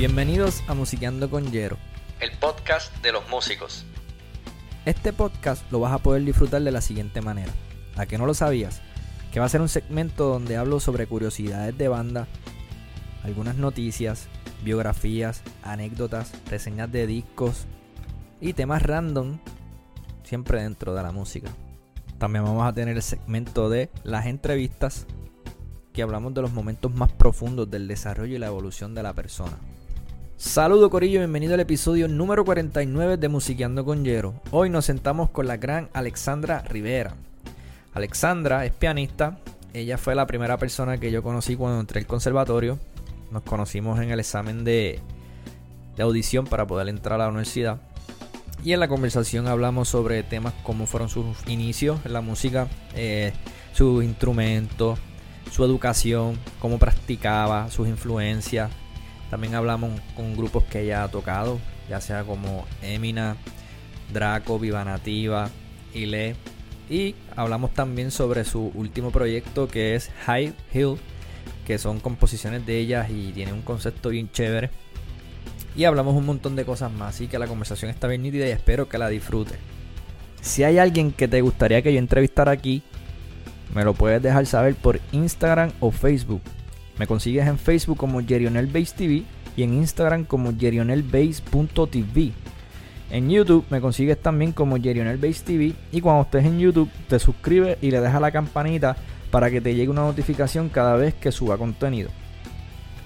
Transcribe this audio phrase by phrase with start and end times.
[0.00, 1.76] Bienvenidos a Musiqueando con Yero,
[2.20, 3.84] el podcast de los músicos.
[4.86, 7.52] Este podcast lo vas a poder disfrutar de la siguiente manera.
[7.96, 8.80] ¿A que no lo sabías?
[9.30, 12.28] Que va a ser un segmento donde hablo sobre curiosidades de banda,
[13.24, 14.28] algunas noticias,
[14.64, 17.66] biografías, anécdotas, reseñas de discos
[18.40, 19.38] y temas random,
[20.22, 21.50] siempre dentro de la música.
[22.16, 25.06] También vamos a tener el segmento de las entrevistas,
[25.92, 29.58] que hablamos de los momentos más profundos del desarrollo y la evolución de la persona.
[30.40, 34.40] Saludo Corillo, bienvenido al episodio número 49 de Musiqueando con Yero.
[34.50, 37.14] Hoy nos sentamos con la gran Alexandra Rivera.
[37.92, 39.38] Alexandra es pianista,
[39.74, 42.78] ella fue la primera persona que yo conocí cuando entré al conservatorio.
[43.30, 45.00] Nos conocimos en el examen de,
[45.98, 47.78] audición para poder entrar a la universidad.
[48.64, 53.34] Y en la conversación hablamos sobre temas como fueron sus inicios en la música, eh,
[53.74, 54.98] sus instrumentos,
[55.50, 58.70] su educación, cómo practicaba, sus influencias,
[59.30, 63.36] también hablamos con grupos que ella ha tocado, ya sea como Emina,
[64.12, 65.50] Draco, Viva Nativa,
[65.94, 66.34] Ile.
[66.88, 70.96] Y hablamos también sobre su último proyecto que es High Hill,
[71.64, 74.70] que son composiciones de ellas y tiene un concepto bien chévere.
[75.76, 78.50] Y hablamos un montón de cosas más, así que la conversación está bien nítida y
[78.50, 79.58] espero que la disfrutes.
[80.40, 82.82] Si hay alguien que te gustaría que yo entrevistara aquí,
[83.72, 86.42] me lo puedes dejar saber por Instagram o Facebook.
[87.00, 89.22] Me consigues en Facebook como Base TV
[89.56, 92.32] y en Instagram como jerionelbase.tv.
[93.10, 97.78] En YouTube me consigues también como Base TV y cuando estés en YouTube te suscribes
[97.80, 98.96] y le dejas la campanita
[99.30, 102.10] para que te llegue una notificación cada vez que suba contenido.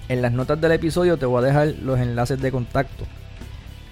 [0.09, 3.05] En las notas del episodio te voy a dejar los enlaces de contacto.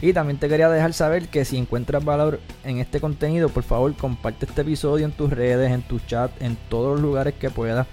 [0.02, 3.96] Y también te quería dejar saber que si encuentras valor en este contenido, por favor
[3.96, 7.88] comparte este episodio en tus redes, en tu chat, en todos los lugares que puedas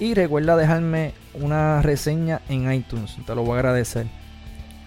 [0.00, 3.14] y recuerda dejarme una reseña en iTunes.
[3.24, 4.06] Te lo voy a agradecer.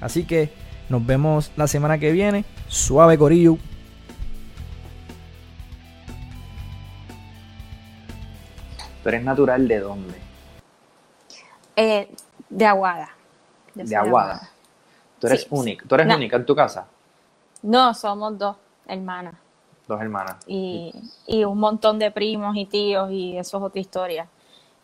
[0.02, 0.52] Así que
[0.90, 2.46] nos vemos la semana que viene.
[2.68, 3.58] Suave Corillo.
[9.04, 10.16] ¿Tú eres natural de dónde?
[11.76, 12.10] Eh,
[12.50, 13.10] de Aguada.
[13.76, 14.50] de Aguada.
[15.20, 15.86] ¿Tú eres única?
[15.88, 16.88] ¿Tú eres única en tu casa?
[17.62, 18.58] No, somos dos
[18.88, 19.36] hermanas.
[19.88, 20.38] Dos hermanas.
[20.48, 20.92] Y,
[21.28, 24.28] y un montón de primos y tíos y eso es otra historia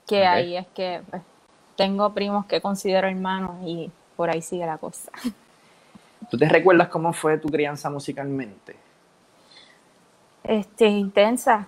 [0.10, 1.22] que ahí es que pues,
[1.76, 5.12] tengo primos que considero hermanos y por ahí sigue la cosa.
[6.32, 8.76] ¿Tú te recuerdas cómo fue tu crianza musicalmente?
[10.44, 11.68] Este, intensa.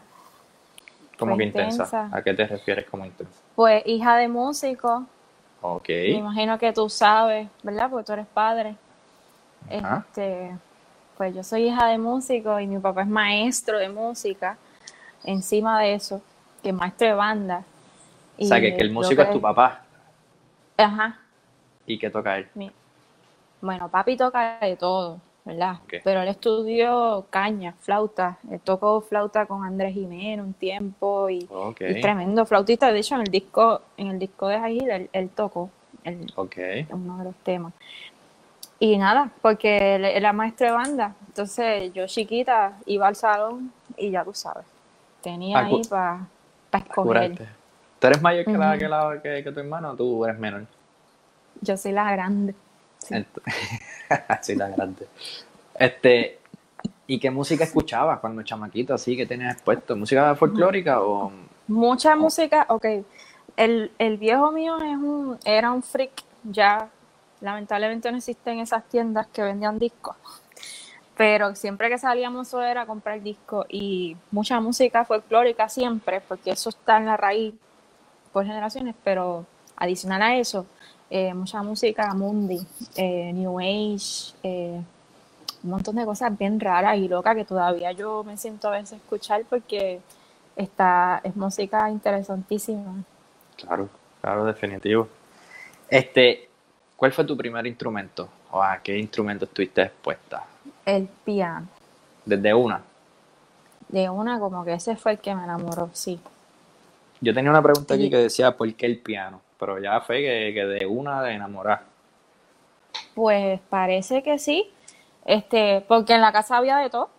[1.19, 2.09] ¿Cómo que intensa?
[2.12, 3.40] ¿A qué te refieres como intensa?
[3.56, 5.06] Pues hija de músico.
[5.62, 5.88] Ok.
[5.88, 7.90] Me imagino que tú sabes, ¿verdad?
[7.91, 8.75] Porque tú eres padre.
[9.69, 10.57] Este,
[11.16, 14.57] pues yo soy hija de músico y mi papá es maestro de música.
[15.24, 16.24] Encima de eso,
[16.63, 17.63] que es maestro de banda.
[18.41, 19.84] O sea, que, el músico es tu papá.
[20.78, 21.19] Ajá.
[21.85, 22.47] ¿Y qué toca él?
[23.62, 25.78] Bueno, papi toca de todo, ¿verdad?
[26.03, 28.40] Pero él estudió caña, flauta.
[28.50, 31.47] Él tocó flauta con Andrés Jiménez un tiempo y,
[32.01, 32.91] tremendo flautista.
[32.91, 35.69] De hecho, en el disco, en el disco de Jair, él, tocó
[36.03, 36.31] el,
[36.91, 37.74] uno de los temas.
[38.80, 41.16] Y nada, porque él era maestro de banda.
[41.28, 44.66] Entonces yo chiquita iba al salón y ya tú sabes,
[45.22, 46.25] tenía ahí para
[46.74, 47.61] escoger.
[48.01, 50.66] ¿Tú eres mayor que, la, que, la, que, tu hermano o tú eres menor?
[51.62, 52.56] Yo soy la grande.
[52.97, 53.13] Sí.
[54.41, 55.07] soy la grande.
[55.75, 56.39] Este,
[57.06, 59.95] ¿Y qué música escuchabas cuando chamaquito así que tenías expuesto?
[59.95, 61.31] ¿Música folclórica o...?
[61.67, 62.85] Mucha música, ok.
[63.56, 66.89] El, el, viejo mío es un, era un freak, ya
[67.39, 70.16] lamentablemente no existen esas tiendas que vendían discos,
[71.16, 76.69] pero siempre que salíamos eso era comprar discos y mucha música folclórica siempre, porque eso
[76.69, 77.53] está en la raíz
[78.31, 80.66] por generaciones, pero adicional a eso,
[81.09, 84.81] eh, mucha música mundi, eh, New Age, eh,
[85.63, 88.94] un montón de cosas bien raras y locas que todavía yo me siento a veces
[88.94, 90.00] escuchar porque
[90.56, 93.04] está, es música interesantísima.
[93.57, 93.89] Claro,
[94.22, 95.07] claro, definitivo.
[95.89, 96.50] Este,
[96.95, 98.30] ¿cuál fue tu primer instrumento?
[98.51, 100.45] ¿O a qué instrumento estuviste expuesta?
[100.86, 101.68] El piano.
[102.25, 102.81] ¿Desde una?
[103.89, 106.19] De una, como que ese fue el que me enamoró, sí.
[107.21, 109.41] Yo tenía una pregunta aquí que decía, ¿por qué el piano?
[109.59, 111.83] Pero ya fue que, de una de enamorar.
[113.13, 114.71] Pues parece que sí,
[115.25, 117.09] este, porque en la casa había de todo.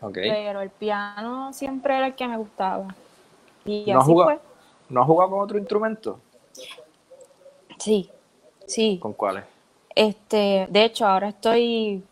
[0.00, 0.30] Okay.
[0.30, 2.94] Pero el piano siempre era el que me gustaba.
[3.64, 4.38] Y ¿No así fue.
[4.90, 6.20] ¿No has jugado con otro instrumento?
[7.78, 8.10] Sí,
[8.66, 8.98] sí.
[9.00, 9.44] ¿Con cuáles?
[9.94, 12.04] Este, de hecho, ahora estoy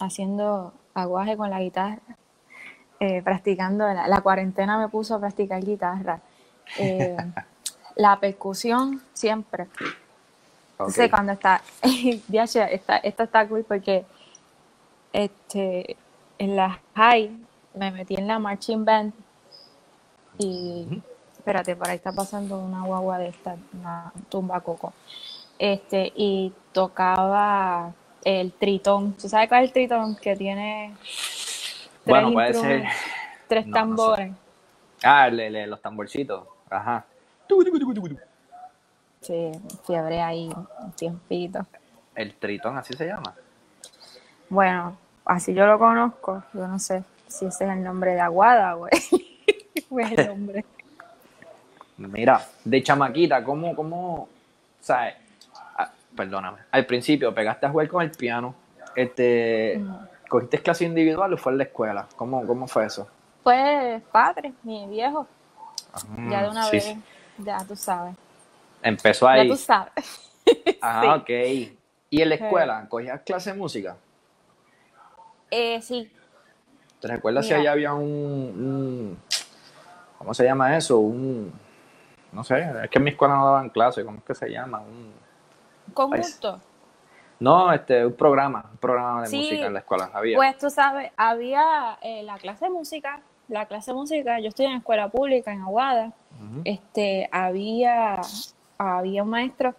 [0.00, 2.17] haciendo aguaje con la guitarra.
[3.00, 6.20] Eh, practicando, la, cuarentena me puso a practicar guitarra.
[6.78, 7.16] Eh,
[7.96, 9.68] la percusión siempre.
[10.72, 14.04] Entonces, cuando está, está, esto está cool porque
[15.12, 15.96] este,
[16.38, 17.30] en la high
[17.74, 19.12] me metí en la marching band
[20.38, 21.02] y,
[21.36, 24.92] espérate, por ahí está pasando una guagua de esta, una tumba coco.
[25.58, 27.92] Este, y tocaba
[28.24, 29.12] el tritón.
[29.12, 30.16] ¿Tú sabes cuál es el tritón?
[30.16, 30.94] Que tiene
[32.08, 32.84] Bueno, puede ser.
[33.48, 33.80] tres No, no sé.
[33.80, 34.32] tambores.
[35.02, 36.46] Ah, el- el- los tamborcitos.
[36.70, 37.04] Ajá.
[39.20, 39.52] Sí,
[39.86, 40.50] fiebre ahí
[40.80, 41.66] un tiempito.
[42.14, 43.34] El tritón, así se llama.
[44.48, 46.42] Bueno, así yo lo conozco.
[46.54, 48.90] Yo no sé si ese es el nombre de Aguada, güey.
[49.90, 50.64] o es el nombre.
[51.96, 54.28] Mira, de chamaquita, ¿cómo, cómo,
[54.80, 55.14] sabes?
[55.76, 56.58] Ah, perdóname.
[56.70, 58.54] Al principio pegaste a jugar con el piano.
[58.94, 59.80] Este,
[60.28, 62.06] ¿cogiste clase individual o fue en la escuela?
[62.16, 63.08] ¿Cómo, cómo fue eso?
[63.42, 65.26] Pues padre, mi viejo,
[66.30, 67.02] ya de una sí, vez, sí.
[67.38, 68.14] ya tú sabes.
[68.82, 69.48] Empezó Ya ahí.
[69.48, 70.24] tú sabes.
[70.80, 71.28] Ah, ok.
[72.10, 73.96] ¿Y en la escuela cogías clase de música?
[75.50, 76.10] Eh, sí,
[77.00, 79.18] ¿Te recuerdas si allá había un, un-
[80.18, 80.98] ¿Cómo se llama eso?
[80.98, 81.52] Un.
[82.32, 84.04] No sé, es que en mi escuela no daban clase.
[84.04, 84.80] ¿Cómo es que se llama?
[84.80, 85.12] Un,
[85.94, 86.60] conjunto.
[87.40, 88.68] No, este, un programa.
[88.72, 90.10] Un programa de Sí, música en la escuela.
[90.12, 90.36] Había.
[90.36, 94.66] Pues tú sabes, había eh, la clase de música, la clase de música, yo estoy
[94.66, 96.12] en escuela pública en Aguada,
[96.64, 98.20] este, había,
[98.76, 99.74] había un maestro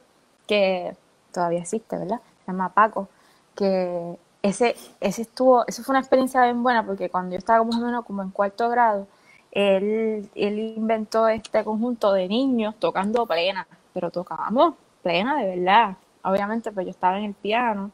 [0.48, 0.96] que
[1.32, 2.20] todavía existe, ¿verdad?
[2.46, 3.08] Se llama Paco,
[3.56, 7.76] que ese, ese estuvo, eso fue una experiencia bien buena porque cuando yo estaba más
[7.76, 9.08] o menos como en cuarto grado,
[9.52, 15.98] él, él inventó este conjunto de niños tocando plena, pero tocábamos plena de verdad.
[16.24, 17.92] Obviamente, pues yo estaba en el piano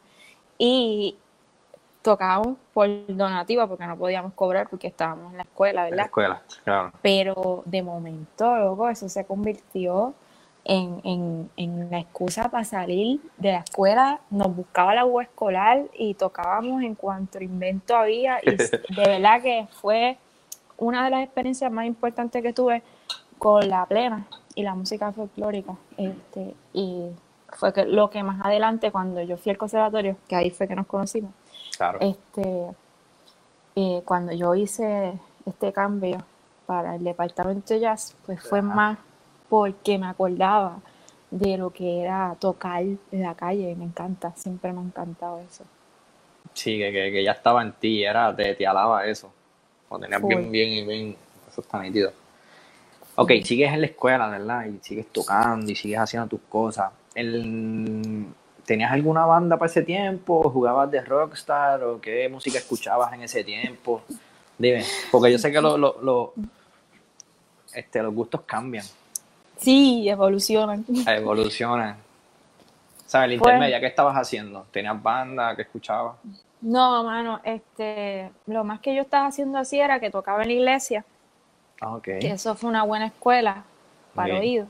[0.57, 1.15] y
[2.01, 6.05] tocábamos por donativa porque no podíamos cobrar porque estábamos en la escuela, En la ¿verdad?
[6.05, 6.91] escuela, claro.
[7.01, 10.13] Pero de momento, loco, eso se convirtió
[10.63, 14.19] en, en, en la excusa para salir de la escuela.
[14.29, 18.39] Nos buscaba la U escolar y tocábamos en cuanto invento había.
[18.43, 20.17] Y de verdad que fue
[20.77, 22.83] una de las experiencias más importantes que tuve
[23.37, 24.25] con la plena
[24.55, 25.75] y la música folclórica.
[25.97, 27.09] Este, y
[27.57, 30.75] fue que lo que más adelante, cuando yo fui al conservatorio, que ahí fue que
[30.75, 31.31] nos conocimos,
[31.77, 31.99] Claro.
[32.01, 32.67] este,
[33.75, 35.13] eh, cuando yo hice
[35.45, 36.17] este cambio
[36.65, 38.67] para el departamento de jazz, pues fue Ajá.
[38.67, 38.99] más
[39.49, 40.79] porque me acordaba
[41.31, 45.63] de lo que era tocar en la calle, me encanta, siempre me ha encantado eso.
[46.53, 49.31] Sí, que, que, que ya estaba en ti, era, te, te alaba eso.
[49.91, 51.15] Lo tenías bien, bien, bien.
[51.51, 52.11] Eso está nítido.
[53.15, 54.65] Ok, sigues en la escuela, ¿verdad?
[54.65, 56.91] Y sigues tocando y sigues haciendo tus cosas.
[57.15, 58.27] El-
[58.65, 60.49] ¿Tenías alguna banda para ese tiempo?
[60.49, 61.83] ¿Jugabas de rockstar?
[61.83, 64.01] ¿O qué música escuchabas en ese tiempo?
[64.57, 66.33] Dime, porque yo sé que lo, lo- lo-
[67.73, 68.85] este, los gustos cambian,
[69.57, 70.83] Sí, evolucionan.
[71.07, 71.97] evolucionan.
[73.05, 73.29] ¿Sabes?
[73.29, 74.65] La Pues- intermedia, ¿qué estabas haciendo?
[74.71, 75.55] ¿Tenías banda?
[75.55, 76.15] ¿Qué escuchabas?
[76.61, 80.53] No, mano, este, lo más que yo estaba haciendo así era que tocaba en la
[80.53, 81.05] iglesia,
[81.81, 82.03] Ah, ok.
[82.03, 83.63] que eso fue una buena escuela
[84.15, 84.65] para oído.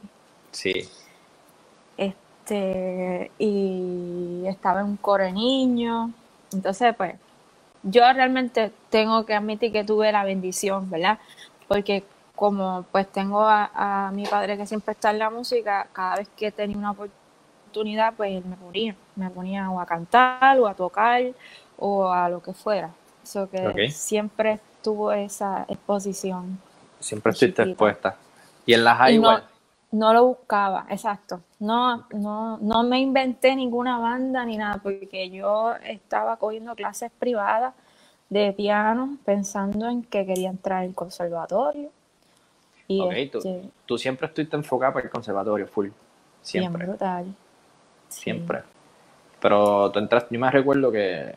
[0.52, 0.90] Sí.
[2.46, 6.12] Este y estaba en un coro de niños
[6.54, 7.16] entonces pues
[7.84, 11.20] yo realmente tengo que admitir que tuve la bendición verdad
[11.68, 12.04] porque
[12.36, 13.72] como pues tengo a,
[14.08, 18.14] a mi padre que siempre está en la música cada vez que tenía una oportunidad
[18.16, 21.24] pues él me ponía me ponía o a cantar o a tocar
[21.78, 22.92] o a lo que fuera
[23.24, 26.60] eso que siempre tuvo esa exposición
[27.00, 28.16] Siempre estuviste expuesta.
[28.66, 29.44] Y en las high no, igual.
[29.92, 31.42] no lo buscaba, exacto.
[31.66, 37.74] No, no, no me inventé ninguna banda ni nada, porque yo estaba cogiendo clases privadas
[38.30, 41.92] de piano pensando en que quería entrar al conservatorio.
[42.88, 45.90] Y Ok, tú, este, tú siempre estuviste enfocada para el conservatorio, full.
[46.54, 47.36] bien Siempre, brutal.
[48.10, 48.22] Sí.
[48.22, 48.64] siempre.
[49.42, 51.36] Pero tú entraste, yo me recuerdo que,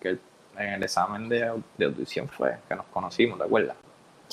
[0.00, 0.18] que
[0.58, 3.76] en el examen de audición fue que nos conocimos, ¿te acuerdas?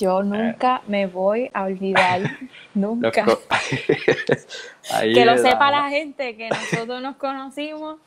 [0.02, 2.20] Yo nunca me voy a olvidar,
[2.74, 3.24] nunca.
[4.94, 8.00] Ahí Que lo sepa la gente que nosotros nos conocimos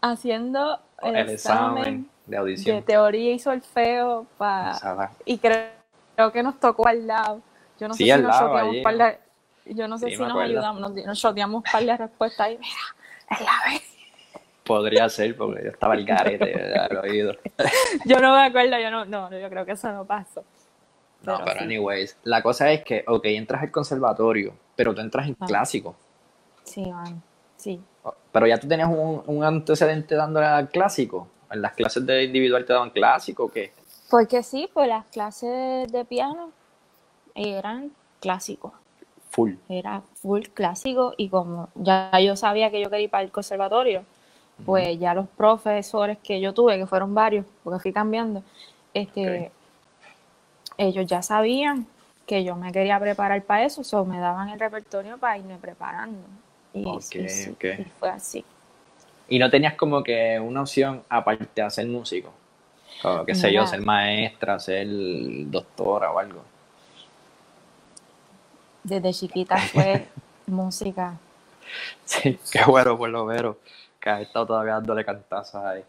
[0.00, 2.82] haciendo el, el examen examen de de audición.
[2.82, 5.68] teoría y solfeo para y creo,
[6.14, 7.42] creo que nos tocó al lado.
[7.78, 9.18] Yo no sé Sí, si al nos un par de,
[9.66, 10.50] yo no sé Sí, si nos acuerdo.
[10.52, 12.96] ayudamos, nos, nos shoteamos un par de respuestas y mira,
[13.30, 13.82] es la vez.
[14.64, 17.34] Podría ser, porque yo estaba el garete al oído.
[18.06, 20.42] Yo no me acuerdo, yo no, no, yo creo que eso no pasó.
[21.26, 21.64] No, Pero pero sí.
[21.64, 25.46] anyways, la cosa es que, ok, entras al conservatorio, pero tú entras en Ah.
[25.46, 25.94] clásico.
[26.64, 27.22] Sí, man,
[27.56, 27.80] sí.
[28.32, 31.28] Pero ya tú tenías un, un antecedente dándole al clásico.
[31.50, 33.72] En las clases de individual te daban clásico o qué?
[34.10, 36.50] Porque sí, pues las clases de piano
[37.34, 37.90] eran
[38.20, 38.72] clásicos.
[39.30, 39.52] Full.
[39.68, 44.02] era full clásico y como ya yo sabía que yo quería ir para el conservatorio,
[44.64, 48.42] pues ya los profesores que yo tuve, que fueron varios, porque fui cambiando,
[48.94, 49.50] este.
[50.78, 51.86] Ellos ya sabían
[52.26, 56.26] que yo me quería preparar para eso, o me daban el repertorio para irme preparando.
[56.74, 57.56] Y, Ok, y sí,
[57.98, 58.44] fue así.
[59.28, 62.32] Y no tenías como que una opción aparte de ser músico.
[63.02, 64.86] Como, qué sé yo, ser maestra, ser
[65.50, 66.42] doctora o algo.
[68.84, 70.08] Desde chiquita fue
[70.46, 71.18] música.
[72.04, 73.56] Sí, qué bueno por lo menos.
[74.00, 75.84] Que has estado todavía dándole cantazos ahí.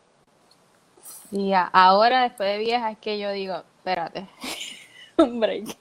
[1.54, 4.28] A- ahora, después de vieja, es que yo digo, espérate,
[5.18, 5.78] un break.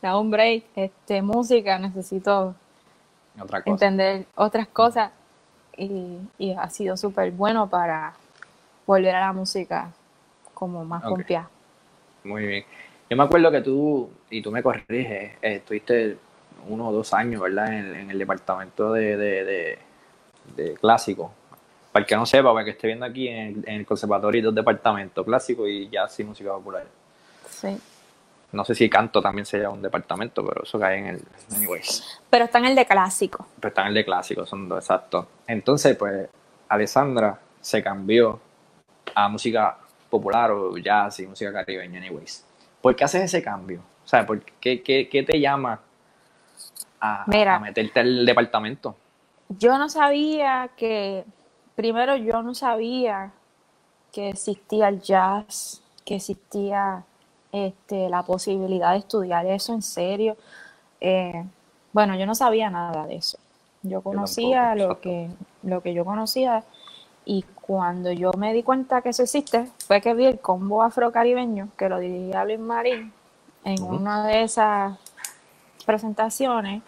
[0.00, 2.54] Da un break, este, música, necesito
[3.40, 3.70] Otra cosa.
[3.72, 5.10] entender otras cosas
[5.76, 8.14] y, y ha sido súper bueno para
[8.86, 9.90] volver a la música
[10.52, 11.48] como más confiada.
[12.22, 12.64] Muy bien.
[13.10, 16.16] Yo me acuerdo que tú, y tú me corriges, eh, estuviste
[16.68, 17.72] uno o dos años, ¿verdad?
[17.72, 19.78] En, en el departamento de, de, de,
[20.56, 21.32] de clásico.
[21.92, 24.38] Para el que no sepa, para que esté viendo aquí en el, en el conservatorio
[24.38, 26.86] hay dos departamentos, clásico y jazz y música popular.
[27.50, 27.76] Sí.
[28.54, 31.22] No sé si canto también sería un departamento, pero eso cae en el...
[31.54, 32.20] Anyways.
[32.30, 33.46] Pero está en el de clásico.
[33.56, 35.28] Pero están en el de clásico, son dos, exacto.
[35.46, 36.28] Entonces, pues,
[36.68, 38.40] Alessandra se cambió
[39.14, 39.76] a música
[40.08, 42.44] popular o jazz y música caribeña, anyways.
[42.80, 43.80] ¿Por qué haces ese cambio?
[44.04, 45.80] O sea, ¿por qué, qué, qué te llama
[47.00, 47.56] a, Mira.
[47.56, 48.96] a meterte al departamento?
[49.48, 51.24] Yo no sabía que,
[51.74, 53.32] primero yo no sabía
[54.12, 57.04] que existía el jazz, que existía
[57.54, 60.36] este, la posibilidad de estudiar eso en serio.
[61.00, 61.44] Eh,
[61.92, 63.38] bueno, yo no sabía nada de eso.
[63.82, 65.28] Yo conocía lo que,
[65.62, 66.64] lo que yo conocía
[67.24, 71.68] y cuando yo me di cuenta que eso existe, fue que vi el combo afrocaribeño
[71.78, 73.12] que lo dirigía Luis Marín
[73.64, 74.98] en una de esas
[75.86, 76.82] presentaciones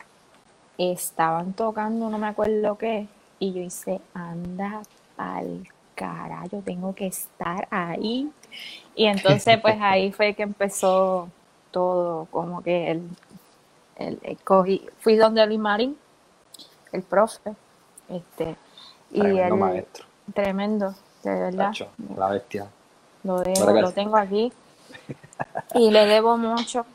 [0.78, 3.06] estaban tocando, no me acuerdo qué,
[3.38, 4.82] y yo hice, anda
[5.16, 8.30] al carajo, tengo que estar ahí.
[8.94, 11.28] Y entonces, pues ahí fue que empezó
[11.70, 13.08] todo, como que el,
[13.96, 15.96] el, el cogí, fui donde Luis Marín,
[16.92, 17.54] el profe,
[18.08, 18.56] este,
[19.10, 20.06] y Tremendo él, maestro.
[20.34, 22.66] tremendo, de verdad, Tacho, la bestia.
[23.24, 24.52] lo, lo tengo aquí,
[25.74, 26.86] y le debo mucho,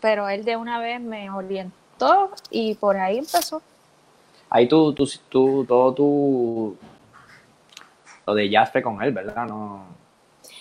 [0.00, 3.62] pero él de una vez me orientó y por ahí empezó.
[4.48, 6.76] Ahí tú, tú, tú, todo tu...
[8.26, 9.46] Lo de jazz fue con él, ¿verdad?
[9.46, 9.84] No...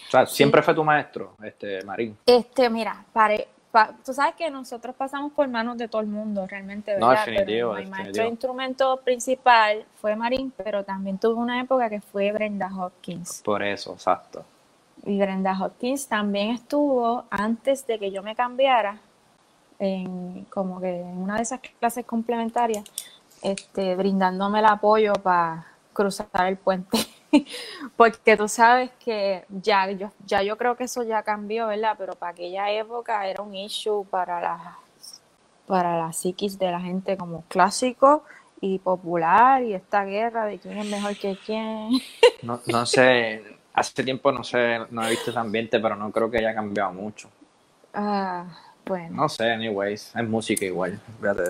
[0.10, 2.18] O sea, siempre fue tu maestro, este, Marín.
[2.26, 6.48] Este, mira, pare, pa- tú sabes que nosotros pasamos por manos de todo el mundo,
[6.48, 11.62] realmente, No, definitivo, Pero mi maestro de instrumento principal fue Marín, pero también tuve una
[11.62, 13.44] época que fue Brenda Hopkins.
[13.46, 14.44] Por eso, exacto.
[15.06, 18.98] Y Brenda Hopkins también estuvo antes de que yo me cambiara,
[19.78, 22.84] en como que en una de esas clases complementarias,
[23.44, 26.98] este, brindándome el apoyo para cruzar el puente.
[27.98, 31.96] Porque tú sabes que ya yo, ya yo creo que eso ya cambió, ¿verdad?
[31.98, 34.78] Pero para aquella época era un issue para la,
[35.68, 38.24] para la psiquis de la gente como clásico
[38.62, 41.90] y popular y esta guerra de quién es mejor que quién.
[42.42, 43.44] No, no sé,
[43.74, 46.94] hace tiempo no sé, no he visto ese ambiente, pero no creo que haya cambiado
[46.94, 47.30] mucho.
[47.94, 48.46] Ah,
[48.86, 49.24] bueno.
[49.24, 51.00] No sé, anyways, es música igual.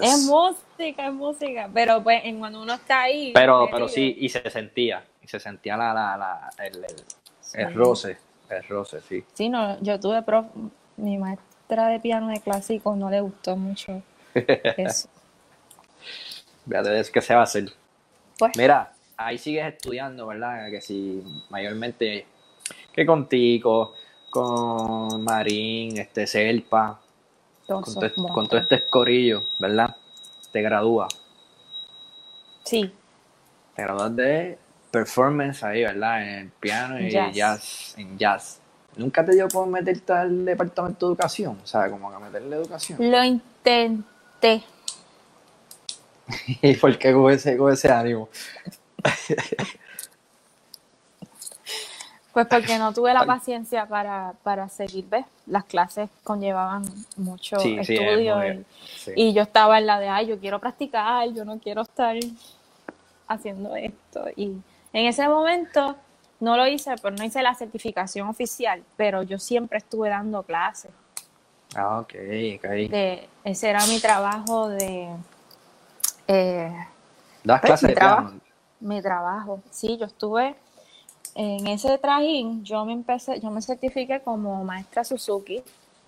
[0.01, 3.31] Es música, es música, pero pues en cuando uno está ahí.
[3.33, 7.67] Pero, pero sí, y se sentía, y se sentía la, la, la, el, el, el
[7.69, 7.73] Sí.
[7.75, 8.17] roce,
[8.49, 9.23] el roce, sí.
[9.33, 10.45] Sí, no, yo tuve prof,
[10.97, 14.01] mi maestra de piano de clásico no le gustó mucho
[14.33, 15.07] eso.
[16.69, 17.71] Eso que se va a hacer.
[18.37, 20.69] Pues, Mira, ahí sigues estudiando, ¿verdad?
[20.69, 22.25] Que si mayormente,
[22.93, 23.93] que contigo,
[24.29, 27.01] con Marín, este, Selpa,
[27.67, 29.95] con este- con todo este escorillo, ¿verdad?
[30.51, 31.09] Te gradúas.
[32.63, 32.93] Sí,
[33.75, 34.59] Te gradúas de
[34.91, 36.23] performance ahí, ¿verdad?
[36.23, 37.33] En el piano y Jazz.
[37.33, 37.93] jazz.
[37.97, 38.59] en jazz.
[38.97, 41.59] ¿Nunca te dio por meterte al departamento de educación?
[41.63, 42.99] O sea, como que meterle educación.
[42.99, 44.63] lo intenté.
[46.61, 48.29] ¿Y por qué con ese, con ese ánimo?
[52.33, 55.25] Pues porque no tuve la paciencia para, para seguir, ¿ves?
[55.47, 56.83] Las clases conllevaban
[57.17, 58.65] mucho Sí, sí, es estudio y,
[58.97, 59.11] sí.
[59.15, 62.15] y yo estaba en la de, ay, yo quiero practicar, yo no quiero estar
[63.27, 64.25] haciendo esto.
[64.35, 64.53] Y
[64.93, 65.95] en ese momento
[66.39, 70.91] no lo hice, pero no hice la certificación oficial, pero yo siempre estuve dando clases.
[71.75, 72.13] Ah, ok,
[72.57, 72.69] ok.
[72.89, 75.09] De, ese era mi trabajo de...
[76.27, 76.73] eh,
[77.43, 78.21] ¿Das pues, clases mi de trabajo.
[78.29, 78.41] piano?
[78.79, 79.61] mi trabajo.
[79.69, 80.55] Sí, yo estuve
[81.35, 85.61] en ese trajín, yo me empecé, yo me certifiqué como maestra Suzuki,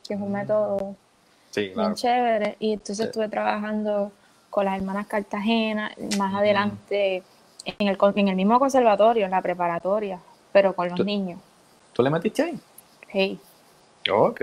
[0.08, 0.96] que es un método
[1.52, 1.96] Sí, bien claro.
[1.96, 3.04] chévere, y entonces Sí.
[3.04, 4.12] estuve trabajando
[4.50, 7.24] con las hermanas Cartagena, más adelante
[7.66, 10.20] en el, en el mismo conservatorio, en la preparatoria,
[10.52, 11.40] pero con los niños.
[11.94, 12.60] ¿Tú le metiste ahí?
[13.12, 13.40] Sí.
[14.10, 14.42] Ok.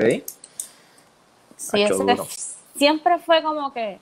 [1.57, 1.85] Sí,
[2.77, 3.99] siempre fue como que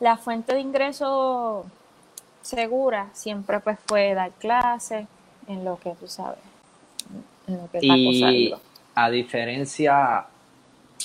[0.00, 1.64] la fuente de ingreso
[2.42, 5.06] segura siempre pues fue dar clases
[5.48, 6.38] en lo que tú sabes,
[7.46, 8.54] en lo que y
[8.94, 10.26] a diferencia,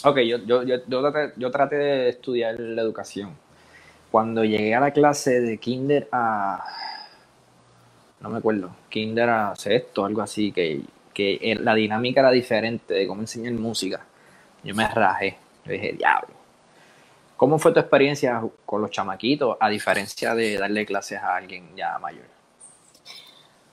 [0.03, 3.35] ok, yo, yo, yo, traté, yo traté de estudiar la educación.
[4.11, 6.63] Cuando llegué a la clase de kinder a,
[8.21, 10.81] no me acuerdo, kinder a sexto, algo así, que,
[11.13, 14.05] que la dinámica era diferente de cómo enseñar música.
[14.63, 16.39] Yo me rajé, yo dije, diablo.
[17.37, 21.97] ¿Cómo fue tu experiencia con los chamaquitos a diferencia de darle clases a alguien ya
[21.97, 22.25] mayor?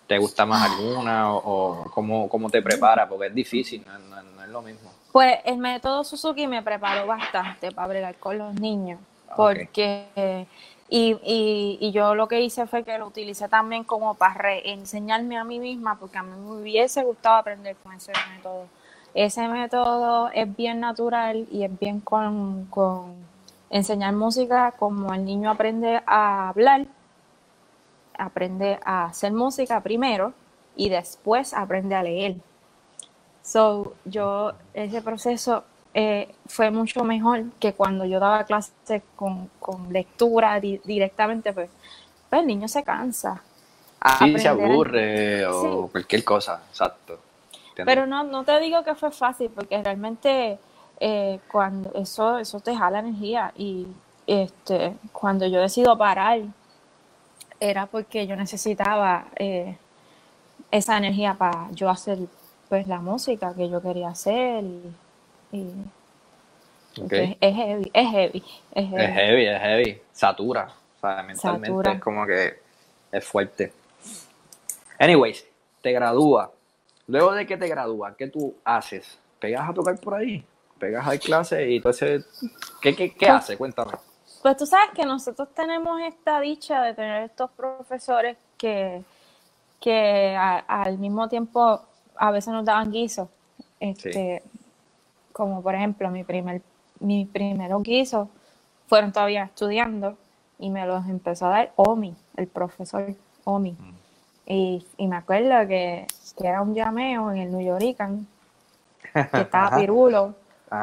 [0.06, 3.08] ¿Te gusta más alguna o, cómo, te prepara?
[3.08, 4.92] Porque es difícil, no, es lo mismo.
[5.10, 9.00] Pues el método Suzuki me preparó bastante para bregar con los niños,
[9.36, 10.46] porque
[10.88, 15.44] y, y, yo lo que hice fue que lo utilicé también como para reenseñarme a
[15.44, 18.66] mí misma, porque a mí me hubiese gustado aprender con ese método.
[19.14, 23.14] Ese método es bien natural y es bien con, con
[23.70, 26.86] enseñar música como el niño aprende a hablar,
[28.16, 30.34] aprende a hacer música primero
[30.76, 32.36] y después aprende a leer.
[33.42, 35.64] So, yo, ese proceso
[35.98, 39.48] eh, fue mucho mejor que cuando yo daba clases con,
[39.88, 41.70] lectura directamente, pues,
[42.28, 43.40] pues, el niño se cansa.
[44.18, 47.18] Sí, se aburre o cualquier cosa, exacto.
[47.74, 50.58] Pero no, no te digo que fue fácil, porque realmente
[51.00, 53.86] eh, cuando eso, eso te jala energía y
[54.26, 56.42] este, cuando yo decido parar,
[57.58, 59.78] era porque yo necesitaba eh,
[60.70, 62.18] esa energía para yo hacer
[62.68, 64.62] pues la música que yo quería hacer
[65.52, 65.64] y
[66.96, 69.46] es heavy, es heavy, es heavy.
[69.46, 70.68] Es heavy, Satura.
[70.96, 72.58] O sea, mentalmente es como que
[73.12, 73.72] es fuerte.
[74.98, 75.46] Anyways,
[75.82, 76.52] te gradúa.
[77.06, 79.18] Luego de que te gradúa, ¿qué tú haces?
[79.38, 80.44] ¿Pegas a tocar por ahí?
[80.78, 82.26] ¿Pegas a clase y entonces
[82.80, 83.56] qué, qué, qué pues, haces?
[83.56, 83.92] Cuéntame.
[84.42, 89.02] Pues tú sabes que nosotros tenemos esta dicha de tener estos profesores que,
[89.80, 91.80] que al mismo tiempo
[92.16, 93.28] a veces nos daban guiso.
[93.78, 94.42] Este,
[95.32, 96.62] Como por ejemplo mi primer
[97.00, 98.28] mis primeros guisos
[98.86, 100.16] fueron todavía estudiando
[100.58, 103.72] y me los empezó a dar Omi, el profesor Omi.
[103.72, 103.94] Mm.
[104.46, 106.06] Y, me acuerdo que,
[106.38, 108.26] era un llameo en el New Yorican,
[109.12, 110.34] que estaba Pirulo,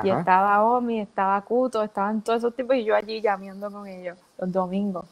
[0.04, 4.18] y estaba Omi, estaba Cuto, estaban todos esos tipos y yo allí llameando con ellos
[4.38, 5.06] los domingos.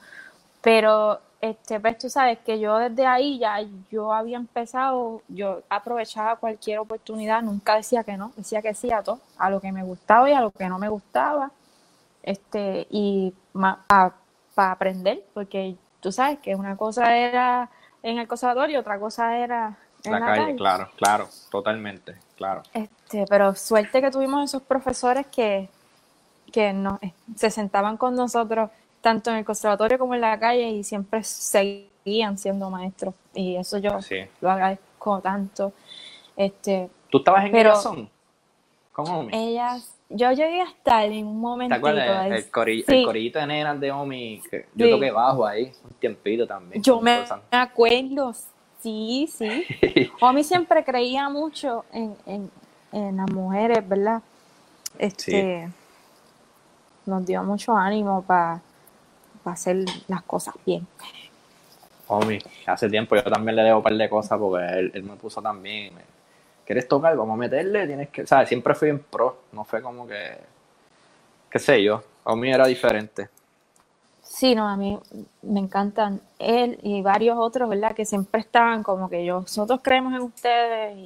[0.62, 3.58] Pero este, pues tú sabes que yo desde ahí ya
[3.90, 9.02] yo había empezado, yo aprovechaba cualquier oportunidad, nunca decía que no, decía que sí a
[9.02, 11.52] todo, a lo que me gustaba y a lo que no me gustaba,
[12.22, 17.72] este, y para aprender, porque tú sabes que una cosa era
[18.04, 22.62] en el conservatorio y otra cosa era en la, calle, Claro, claro, totalmente, claro.
[22.72, 25.70] Este, pero suerte que tuvimos esos profesores que,
[26.52, 27.00] que no,
[27.36, 28.70] se sentaban con nosotros
[29.02, 33.78] tanto en el conservatorio como en la calle y siempre seguían siendo maestros y eso
[33.78, 33.98] yo
[34.40, 35.74] lo agradezco tanto.
[36.36, 38.10] Este, ¿Tú estabas en pero son?
[38.94, 41.74] ¿Cómo Ellas, yo llegué a estar en un momento.
[41.74, 42.26] ¿Te acuerdas?
[42.28, 46.82] El, el, corillito de nenas de Omi, que yo toqué bajo ahí un tiempito también.
[46.84, 48.34] Yo me, acuerdo,
[48.80, 49.66] sí, sí.
[50.22, 52.52] Omi siempre creía mucho en, en,
[52.92, 54.22] en las mujeres, ¿verdad?
[54.98, 55.70] Este,
[57.06, 58.62] Nos dio mucho ánimo para
[59.44, 60.88] para hacer las cosas bien.
[62.08, 65.42] Omi, hace tiempo yo también le debo un par de cosas porque él, me puso
[65.42, 65.94] también.
[66.66, 67.16] ¿Quieres tocar?
[67.16, 68.28] Vamos a meterle, tienes que.
[68.28, 68.50] ¿Sabes?
[68.50, 70.38] Siempre fui en pro, no fue como que.
[71.50, 72.04] ¿Qué sé yo?
[72.24, 73.30] Omi era diferente.
[74.32, 74.98] Sí, no, a mí
[75.42, 77.94] me encantan él y varios otros, ¿verdad?
[77.94, 80.98] Que siempre estaban como que yo, nosotros creemos en ustedes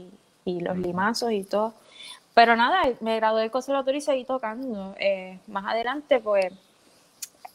[0.45, 1.73] y, los limazos y todo.
[2.35, 4.95] Pero nada, me gradué del conservatorio y seguí tocando.
[4.99, 6.53] Eh, más adelante, pues,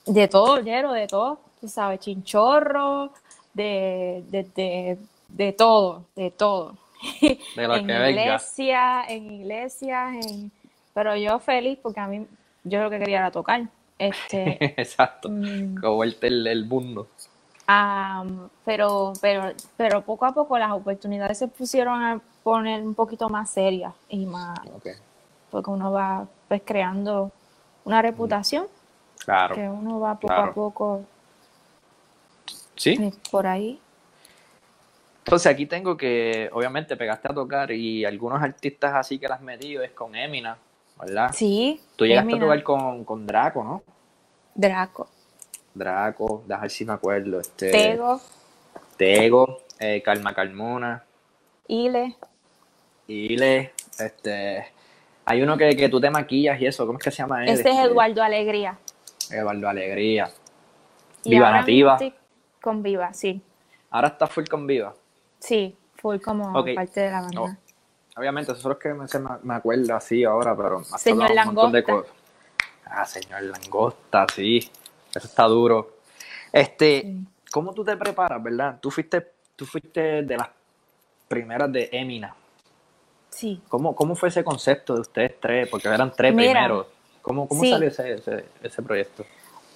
[0.07, 3.13] de todo, lleno de todo, tú sabes, chinchorro,
[3.55, 6.77] de, de, de, todo, de todo.
[7.57, 10.53] De lo en que iglesia, en iglesia, en...
[10.93, 12.27] pero yo feliz porque a mí,
[12.65, 13.63] yo lo que quería era tocar.
[13.99, 17.09] Este, Exacto, mm, como el, el, mundo.
[18.65, 23.51] pero, pero, pero poco a poco las oportunidades se pusieron a poner un poquito más
[23.51, 24.59] serias y más,
[25.51, 27.31] porque uno va pues creando
[27.85, 28.67] una reputación
[29.25, 29.55] Claro.
[29.55, 31.05] Que uno va poco a poco.
[32.77, 32.99] Sí.
[33.01, 33.81] Eh, por ahí.
[35.25, 39.83] Entonces aquí tengo que, obviamente, pegaste a tocar y algunos artistas así que las metido
[39.83, 40.57] es con Emina,
[40.99, 41.31] ¿verdad?
[41.33, 41.81] Sí.
[41.97, 43.83] Tú llegaste a tocar con, Draco, ¿no?
[44.55, 45.09] Draco.
[45.75, 47.41] Draco, déjame ver si me acuerdo.
[47.41, 48.21] Este, Tego,
[48.97, 51.05] Tego, eh, Calma Carmona,
[51.71, 52.17] Ile.
[53.07, 54.67] Ile, este.
[55.25, 57.51] Hay uno que, que tú te maquillas y eso, ¿cómo es que se llama él?
[57.51, 58.77] Ese es Este, Eduardo Alegría.
[59.31, 60.31] Eduardo Alegría.
[61.25, 61.99] Y Viva Nativa.
[62.61, 63.41] Con Viva, sí.
[63.91, 64.95] Ahora está full con Viva.
[65.39, 67.41] Sí, full como parte de la banda.
[67.41, 67.57] Oh,
[68.17, 69.07] Obviamente, esos son los que me,
[69.45, 72.11] me, acuerdo así ahora, pero has Señor hablado un montón de Langosta.
[72.11, 72.21] cosas.
[72.85, 74.59] Ah, señor Langosta, sí.
[75.15, 75.97] Eso está duro.
[76.53, 77.19] Este, Sí.
[77.51, 78.79] ¿cómo tú te preparas, verdad?
[78.81, 80.49] Tú fuiste, tú fuiste de las
[81.29, 82.35] primeras de Emina.
[83.31, 83.63] Sí.
[83.69, 85.69] ¿Cómo, ¿Cómo fue ese concepto de ustedes tres?
[85.69, 86.87] Porque eran tres Mira, primeros.
[87.23, 87.71] ¿Cómo, cómo sí.
[87.71, 89.25] salió ese, ese, ese proyecto?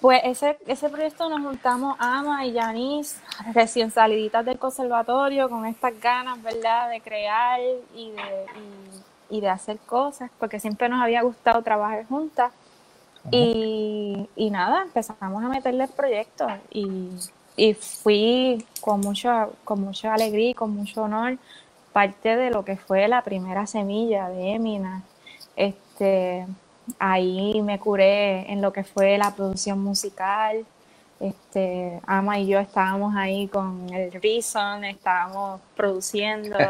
[0.01, 3.19] Pues ese, ese proyecto nos juntamos Ama y Yanis,
[3.53, 7.59] recién saliditas del conservatorio, con estas ganas, ¿verdad?, de crear
[7.95, 8.45] y de,
[9.29, 12.51] y, y de hacer cosas, porque siempre nos había gustado trabajar juntas.
[13.31, 17.09] Y, y nada, empezamos a meterle el proyecto y,
[17.57, 21.39] y fui con mucha, con mucha alegría y con mucho honor
[21.91, 25.01] parte de lo que fue la primera semilla de Emina.
[25.55, 26.45] Este,
[26.99, 30.65] ahí me curé en lo que fue la producción musical.
[31.19, 36.57] Este, Ama y yo estábamos ahí con el Reason, estábamos produciendo.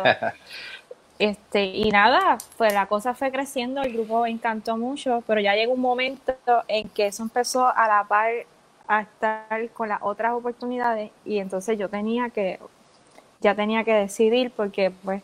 [1.17, 5.71] Este, y nada, pues la cosa fue creciendo, el grupo encantó mucho, pero ya llegó
[5.71, 6.35] un momento
[6.67, 8.33] en que eso empezó a la par
[8.87, 12.59] a estar con las otras oportunidades y entonces yo tenía que,
[13.39, 15.23] ya tenía que decidir porque pues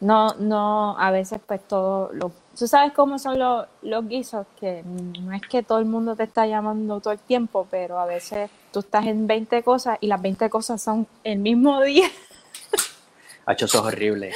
[0.00, 4.82] no, no, a veces pues todo lo, tú sabes cómo son los, los guisos, que
[4.84, 8.50] no es que todo el mundo te está llamando todo el tiempo, pero a veces
[8.72, 12.08] tú estás en 20 cosas y las 20 cosas son el mismo día.
[13.46, 14.32] Hacho, eso es horrible.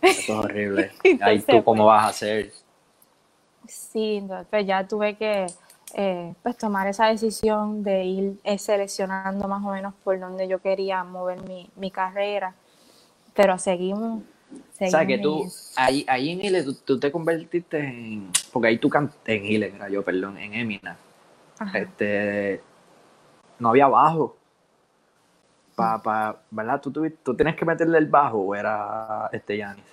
[0.00, 0.92] Eso es horrible.
[1.20, 2.52] Ahí tú, ¿cómo vas a hacer?
[3.66, 5.46] Sí, entonces pues, ya tuve que
[5.94, 10.60] eh, pues tomar esa decisión de ir eh, seleccionando más o menos por donde yo
[10.60, 12.54] quería mover mi, mi carrera,
[13.34, 14.22] pero seguimos.
[14.52, 18.30] O sea, que tú, ahí, ahí en Ile, tú, tú te convertiste en.
[18.52, 20.96] Porque ahí tú cantaste en Ile, era yo, perdón, en Emina.
[21.58, 21.78] Ajá.
[21.78, 22.60] Este.
[23.58, 24.36] No había bajo.
[25.76, 26.80] Pa, pa, ¿Verdad?
[26.80, 29.84] ¿Tú, tuvi- tú tienes que meterle el bajo o era este Yanis?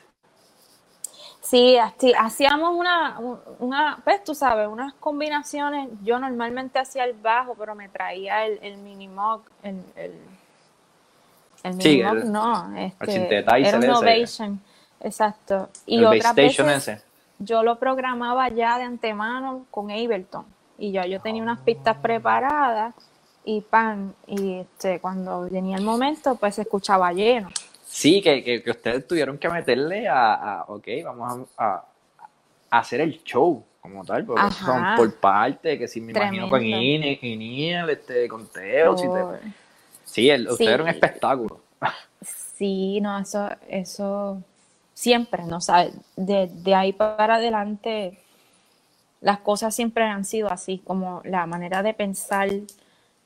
[1.42, 3.20] Sí, así- hacíamos una,
[3.60, 5.90] una, pues tú sabes, unas combinaciones.
[6.04, 10.14] Yo normalmente hacía el bajo, pero me traía el, el Minimoog, el, el,
[11.63, 13.93] el Sí, el- no, este, synthesizer era un ese.
[13.93, 14.62] Ovation,
[15.02, 15.69] exacto.
[15.86, 17.02] Y el otras veces ese.
[17.39, 20.45] yo lo programaba ya de antemano con Ableton
[20.78, 22.93] y ya yo tenía unas pistas preparadas
[23.43, 27.50] y pan, y este, cuando venía el momento, pues se escuchaba lleno.
[27.86, 31.86] Sí, que, que, que ustedes tuvieron que meterle a, a ok, vamos a, a-
[32.80, 34.65] hacer el show como tal, porque Ajá.
[34.65, 36.63] son por parte, que sí me imagino con.
[36.63, 39.39] Ine, Iniel, este, con Teo, sí, te- Por-
[40.12, 40.65] sí, el, ustedes Sí.
[40.74, 41.62] era un espectáculo.
[42.58, 44.43] Sí, no, eso, eso
[44.93, 45.62] siempre, ¿no?
[45.62, 48.19] sabes de, de ahí para adelante,
[49.21, 52.50] las cosas siempre han sido así, como la manera de pensar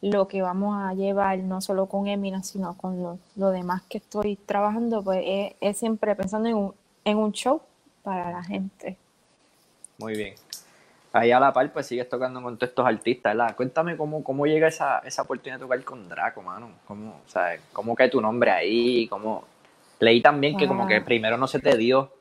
[0.02, 3.98] lo que vamos a llevar, no solo con Emina, sino con lo, lo demás que
[4.00, 7.62] estoy trabajando, pues es, es siempre pensando en un, en un show
[8.04, 8.98] para la gente.
[9.98, 10.36] Muy bien.
[11.18, 13.56] Ahí a la par, pues sigues tocando con todos estos artistas, ¿verdad?
[13.56, 16.72] Cuéntame cómo, cómo llega esa, esa oportunidad de tocar con Draco, mano.
[16.86, 19.08] ¿Cómo, o sea, ¿Cómo cae tu nombre ahí?
[19.08, 19.46] ¿Cómo...
[20.00, 20.88] Leí también que como Ah.
[20.90, 22.12] que primero no se te dio,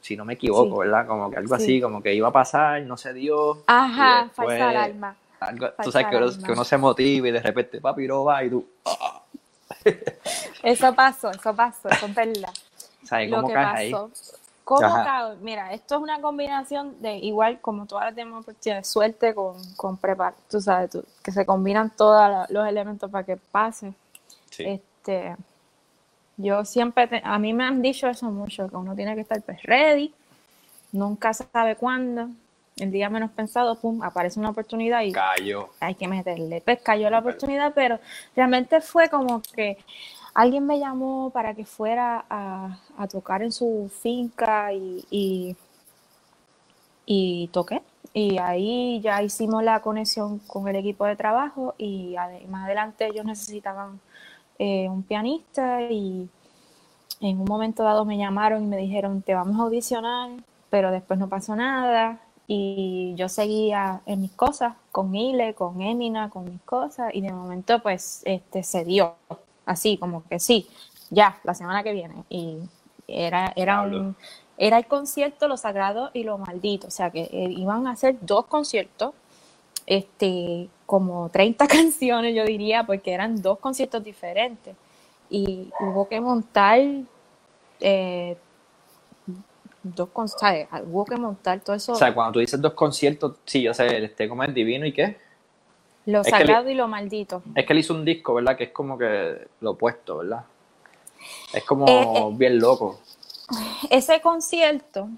[0.00, 0.88] si no me equivoco, Sí.
[0.88, 1.06] ¿verdad?
[1.06, 1.62] Como que algo Sí.
[1.62, 3.62] así, como que iba a pasar, no se dio.
[3.68, 5.16] Ajá, después falsa alarma.
[5.38, 6.26] algo- tú sabes que uno,
[6.58, 9.22] que se motiva y de repente, papi, no va y tú, ah,
[10.64, 12.52] Eso pasó, eso pasó, eso es verdad.
[13.04, 13.92] ¿sabes lo cómo que caes ahí?
[14.68, 15.34] ¿Cómo cago?
[15.40, 19.96] Mira, esto es una combinación de igual como todas las demás oportunidades, suerte con, con
[19.96, 23.94] prepar, tú sabes, tú- que se combinan todos los elementos para que pase.
[24.50, 24.64] Sí.
[24.64, 25.34] Este,
[26.36, 29.40] yo siempre, te- a mí me han dicho eso mucho, que uno tiene que estar
[29.40, 30.12] pues, ready,
[30.92, 32.28] nunca sabe cuándo,
[32.76, 35.70] el día menos pensado, pum, aparece una oportunidad y Cayó.
[35.80, 36.60] hay que meterle.
[36.60, 37.98] Pues cayó la oportunidad, pero
[38.36, 39.78] realmente fue como que
[40.34, 42.78] alguien me llamó para que fuera a,
[43.10, 45.56] tocar en su finca y,
[47.06, 47.82] y, toqué.
[48.14, 52.16] Y ahí ya hicimos la conexión con el equipo de trabajo y
[52.48, 54.00] más adelante ellos necesitaban
[54.58, 56.28] eh, un pianista y
[57.20, 60.30] en un momento dado me llamaron y me dijeron, te vamos a audicionar,
[60.70, 62.20] pero después no pasó nada.
[62.46, 67.32] Y yo seguía en mis cosas, con Ile, con Emina, con mis cosas, y de
[67.32, 69.16] momento pues este se dio,
[69.68, 70.66] así como que sí,
[71.10, 72.24] ya, la semana que viene.
[72.28, 72.58] Y
[73.06, 74.16] era, era un,
[74.56, 78.16] era el concierto Lo Sagrado y Lo Maldito, o sea que eh, iban a hacer
[78.20, 79.14] dos conciertos
[79.86, 84.74] este, como 30 canciones, yo diría, porque eran dos conciertos diferentes.
[85.30, 86.80] Y hubo que montar
[87.80, 88.36] eh,
[89.82, 91.92] dos conciertos, hubo que montar todo eso.
[91.92, 94.92] O sea, cuando tú dices dos conciertos, sí, yo sé, este, como es divino y
[94.92, 95.27] qué.
[96.08, 97.42] Lo sagrado y lo maldito.
[97.54, 98.56] Es que él hizo un disco, ¿verdad?
[98.56, 100.42] Que es como que lo opuesto, ¿verdad?
[101.52, 102.98] Es como eh, eh, bien loco.
[103.90, 105.10] Ese concierto,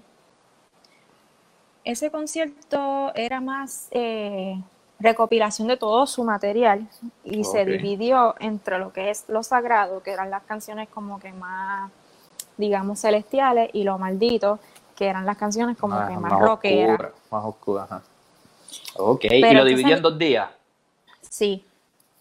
[1.85, 4.61] ese concierto era más eh,
[4.99, 6.85] recopilación de todo su material
[7.23, 11.31] y se dividió entre lo que es lo sagrado, que eran las canciones como que
[11.31, 11.89] más,
[12.57, 14.59] digamos, celestiales, y lo maldito,
[14.97, 17.11] que eran las canciones como que más, más rockeras.
[17.31, 17.89] más oscuras,
[18.97, 20.49] Ok, ¿y lo dividió en dos días?
[21.31, 21.63] Sí.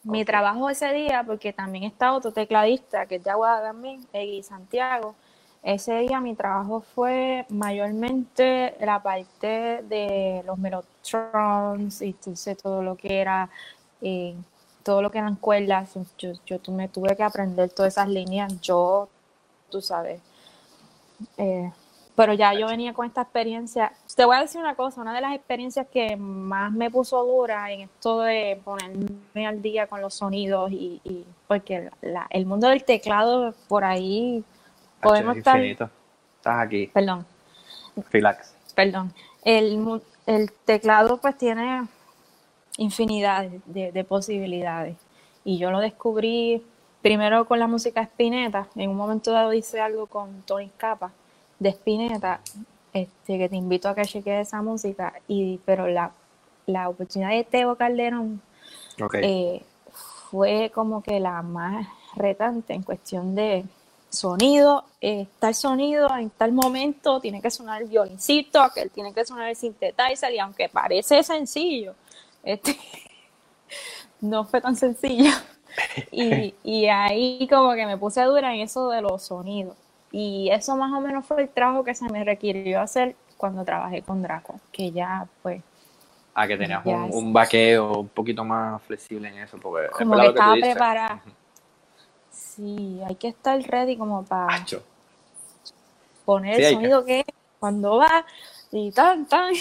[0.05, 4.42] Mi trabajo ese día, porque también está otro tecladista, que es de Aguada también, Egui
[4.44, 5.16] Santiago.
[5.64, 12.14] Ese día mi trabajo fue mayormente la parte de los melotrons y
[12.62, 13.51] todo lo que era,
[14.01, 14.37] eh,
[14.85, 15.92] todo lo que eran cuerdas.
[16.16, 18.61] Yo, yo me tuve que aprender todas esas líneas.
[18.61, 19.09] Yo,
[19.70, 20.20] tú sabes,
[21.37, 21.73] eh,
[22.20, 23.94] pero ya yo venía con esta experiencia.
[24.14, 27.72] Te voy a decir una cosa, una de las experiencias que más me puso dura
[27.72, 31.88] en esto de ponerme al día con los sonidos y, porque
[32.28, 34.44] el mundo del teclado por ahí
[35.00, 35.59] podemos estar...
[35.61, 35.90] Estás
[36.44, 36.88] aquí.
[36.88, 37.24] Perdón.
[38.11, 38.54] Relax.
[38.74, 39.14] Perdón.
[39.42, 41.88] El, el teclado pues tiene
[42.76, 44.98] infinidad de, de posibilidades
[45.42, 46.62] y yo lo descubrí
[47.00, 48.66] primero con la música Spinetta.
[48.76, 51.12] En un momento dado hice algo con Tony Capa
[51.61, 52.40] de Spinetta,
[52.92, 56.11] este, que te invito a que cheques esa música, y, pero la,
[56.66, 58.40] la oportunidad de Teo Calderón
[59.23, 59.62] eh,
[60.31, 63.64] fue como que la más retante en cuestión de
[64.09, 69.25] sonido, eh, tal sonido en tal momento tiene que sonar el violincito, aquel tiene que
[69.25, 71.94] sonar el sintetizer, y aunque parece sencillo,
[72.42, 72.77] este,
[74.20, 75.31] no fue tan sencillo.
[76.11, 79.77] Y, y ahí como que me puse dura en eso de los sonidos.
[80.12, 84.03] Y eso más o menos fue el trabajo que se me requirió hacer cuando trabajé
[84.03, 85.62] con Draco, que ya pues...
[86.35, 89.88] Ah, que tenías un, un, vaqueo un poquito más flexible en eso, porque...
[89.88, 91.23] Como que estaba preparada.
[92.31, 94.64] Sí, hay que estar ready como para
[96.25, 97.25] poner el sonido que...
[97.59, 98.25] cuando va
[98.73, 99.53] y tan, tan.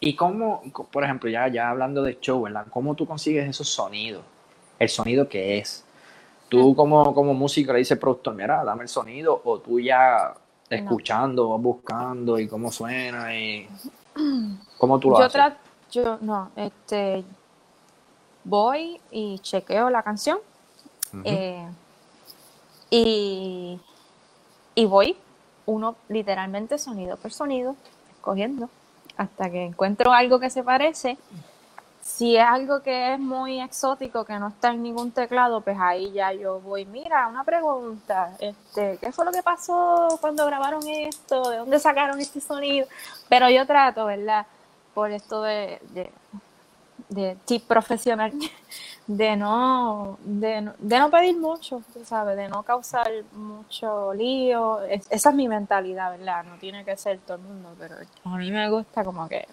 [0.00, 2.66] ¿Y cómo, por ejemplo, ya, ya hablando de show, ¿verdad?
[2.70, 4.24] ¿Cómo tú consigues esos sonidos?
[4.78, 5.85] El sonido que es.
[6.60, 10.34] Tú como, como músico le dices productor, mira, dame el sonido, o tú ya
[10.68, 13.68] escuchando, buscando y cómo suena y
[14.78, 15.52] cómo tú lo yo haces.
[15.90, 17.24] yo no, este,
[18.44, 20.38] voy y chequeo la canción
[21.24, 21.66] eh,
[22.90, 23.78] y,
[24.74, 25.16] y voy
[25.66, 27.76] uno literalmente sonido por sonido,
[28.10, 28.68] escogiendo
[29.16, 31.16] hasta que encuentro algo que se parece
[32.06, 36.12] si es algo que es muy exótico, que no está en ningún teclado, pues ahí
[36.12, 41.50] ya yo voy, mira, una pregunta, este, ¿qué fue lo que pasó cuando grabaron esto?
[41.50, 42.86] ¿De dónde sacaron este sonido?
[43.28, 44.46] Pero yo trato, ¿verdad?
[44.94, 45.80] Por esto de,
[47.08, 48.32] de, tip profesional,
[49.08, 52.36] de no, de, no pedir mucho, ¿sabes?
[52.36, 54.80] De no causar mucho lío.
[54.84, 56.44] esa es mi mentalidad, ¿verdad?
[56.44, 59.46] No tiene que ser todo el mundo, pero a mí me gusta como que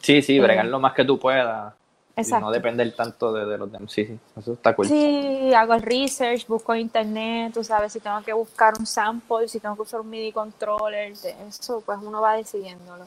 [0.00, 1.74] Sí, sí, bregar lo más que tú puedas.
[2.16, 2.44] Exacto.
[2.44, 3.90] Y no depender tanto de, los demás.
[3.92, 4.86] Sí, sí, eso está cool.
[4.86, 9.48] Sí, hago el research, busco en internet, tú sabes, si tengo que buscar un sample,
[9.48, 11.12] si tengo que usar un MIDI controller,
[11.48, 13.04] eso, pues uno va decidiéndolo.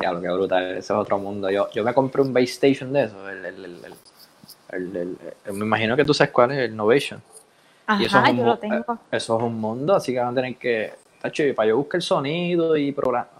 [0.00, 1.50] Ya, lo que brutal, ese es otro mundo.
[1.50, 3.96] Yo, yo me compré un base station de eso, el, el,
[4.70, 7.22] el, me imagino que tú sabes cuál es el Novation.
[7.86, 8.92] Ajá, y eso es un, yo lo tengo.
[8.92, 11.98] Eh, eso es un mundo, así que van a tener que Tacho, para yo buscar
[11.98, 13.30] el sonido y programar.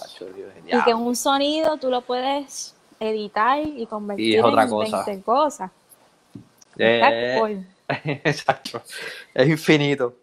[0.66, 5.04] Y que un sonido tú lo puedes editar y convertir en cosa.
[5.04, 5.70] 20 cosas.
[6.78, 7.64] Eh,
[8.24, 8.82] exacto.
[9.35, 10.14] Es infinito.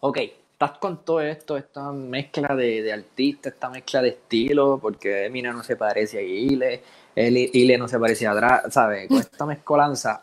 [0.00, 0.18] Ok,
[0.52, 5.52] estás con todo esto, esta mezcla de, de artistas, esta mezcla de estilo, porque Emina
[5.52, 6.82] no se parece a Ile,
[7.16, 9.08] Ile no se parece a Dra, ¿sabes?
[9.08, 10.22] Con esta mezcolanza,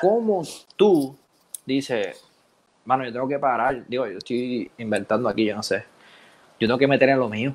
[0.00, 0.42] ¿cómo
[0.76, 1.16] tú
[1.64, 2.22] dices,
[2.84, 3.84] mano, yo tengo que parar?
[3.88, 5.84] Digo, yo estoy inventando aquí, yo no sé.
[6.60, 7.54] Yo tengo que meter en lo mío.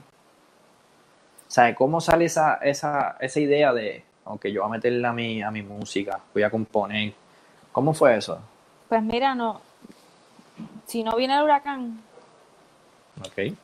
[1.54, 5.44] ¿Sabes cómo sale esa, esa, esa idea de, aunque yo voy a meterla a mi,
[5.44, 7.14] a mi música, voy a componer?
[7.72, 8.40] ¿Cómo fue eso?
[8.90, 9.62] Pues mira, no.
[10.88, 12.02] Si no viene el huracán.
[13.20, 13.56] Ok.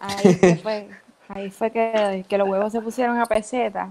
[0.00, 0.90] Ahí fue,
[1.30, 3.90] ahí fue que, los huevos se pusieron a peseta.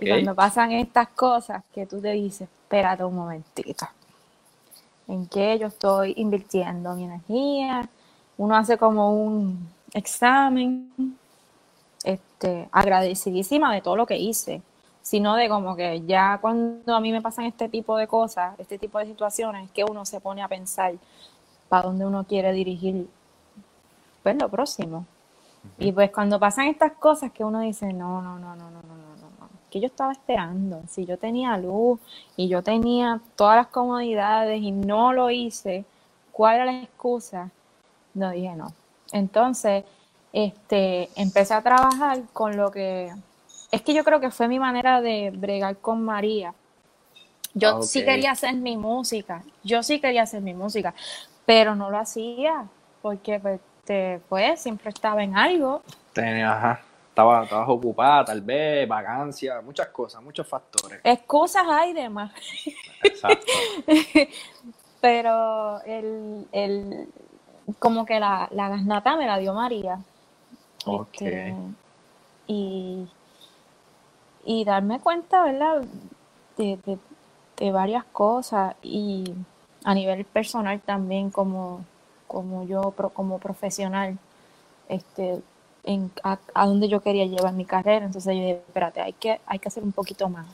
[0.00, 3.86] Y cuando pasan estas cosas que tú te dices, espérate un momentito.
[5.08, 7.86] ¿En qué yo estoy invirtiendo mi energía?
[8.38, 11.18] Uno hace como un examen
[12.44, 14.62] este, agradecidísima de todo lo que hice.
[15.02, 18.78] sino de como que ya cuando a mí me pasan este tipo de cosas, este
[18.78, 20.94] tipo de situaciones, que uno se pone a pensar
[21.68, 23.06] para dónde uno quiere dirigir
[24.22, 25.04] pues lo próximo.
[25.78, 28.94] Y pues cuando pasan estas cosas que uno dice, no, no, no, no, no, no,
[28.96, 32.00] no, no, que yo estaba esperando, si yo tenía luz
[32.36, 35.84] y yo tenía todas las comodidades y no lo hice,
[36.32, 37.50] ¿cuál era la excusa?
[38.14, 38.72] No dije no.
[39.12, 39.84] Entonces,
[40.34, 43.12] este, empecé a trabajar con lo que,
[43.70, 46.52] es que yo creo que fue mi manera de bregar con María.
[47.54, 50.92] Yo sí quería hacer mi música, yo sí quería hacer mi música,
[51.46, 52.66] pero no lo hacía
[53.00, 53.60] porque pues,
[54.28, 55.82] pues siempre estaba en algo.
[56.12, 60.98] Tenía, Estaba, estabas ocupada, tal vez, vacancia, muchas cosas, muchos factores.
[61.04, 62.32] Excusas hay demás.
[63.04, 63.46] Exacto.
[65.00, 67.08] Pero el, el,
[67.78, 70.00] como que la, la gasnata me la dio María.
[70.84, 71.08] Ok.
[71.12, 71.54] Este,
[72.46, 73.08] y,
[74.44, 75.84] y darme cuenta, ¿verdad?
[76.56, 76.78] De,
[77.56, 79.32] de, varias cosas y
[79.84, 81.84] a nivel personal también como
[82.26, 84.18] como yo como profesional
[84.88, 85.40] este
[85.84, 89.58] en, a, dónde yo quería llevar mi carrera entonces yo dije espérate hay que hay
[89.58, 90.46] que hacer un poquito más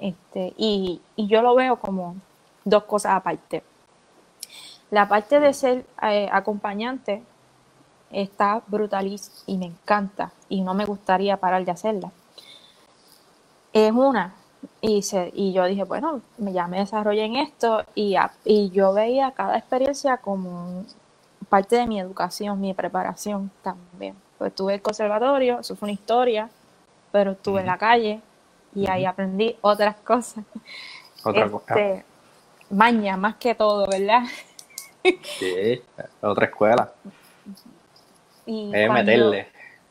[0.00, 2.16] este y, y yo lo veo como
[2.64, 3.62] dos cosas aparte
[4.90, 7.22] la parte de ser eh, acompañante
[8.10, 12.10] está brutalísima y me encanta y no me gustaría parar de hacerla
[13.72, 14.34] es una
[14.80, 19.32] y, se, y yo dije, bueno, ya me desarrollé en esto y, y yo veía
[19.32, 20.84] cada experiencia como
[21.48, 24.16] parte de mi educación, mi preparación también.
[24.36, 26.50] Pues estuve en el conservatorio, eso fue una historia,
[27.12, 28.20] pero estuve en la calle
[28.74, 30.44] y ahí aprendí otras cosas.
[31.24, 31.74] Otra cosa.
[31.74, 32.04] Este,
[32.70, 34.22] maña, más que todo, ¿verdad?
[35.38, 35.82] Sí,
[36.20, 36.92] otra escuela.
[38.48, 39.46] Y meterle.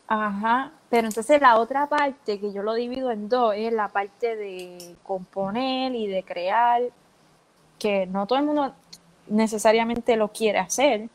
[0.07, 4.35] Ajá, pero entonces la otra parte que yo lo divido en dos es la parte
[4.35, 6.81] de componer y de crear,
[7.77, 8.73] que no todo el mundo
[9.27, 11.09] necesariamente lo quiere hacer,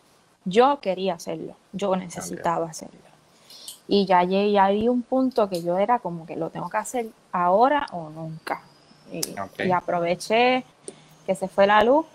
[0.45, 3.01] yo quería hacerlo, yo necesitaba hacerlo.
[3.89, 6.77] Y ya llegué, ya vi un punto que yo era como que lo tengo que
[6.77, 8.63] hacer ahora o nunca.
[9.11, 10.65] Y, aproveché
[11.27, 12.07] que se fue la luz,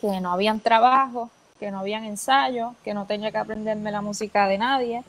[0.00, 4.46] que no habían trabajo, que no habían ensayo, que no tenía que aprenderme la música
[4.46, 5.04] de nadie.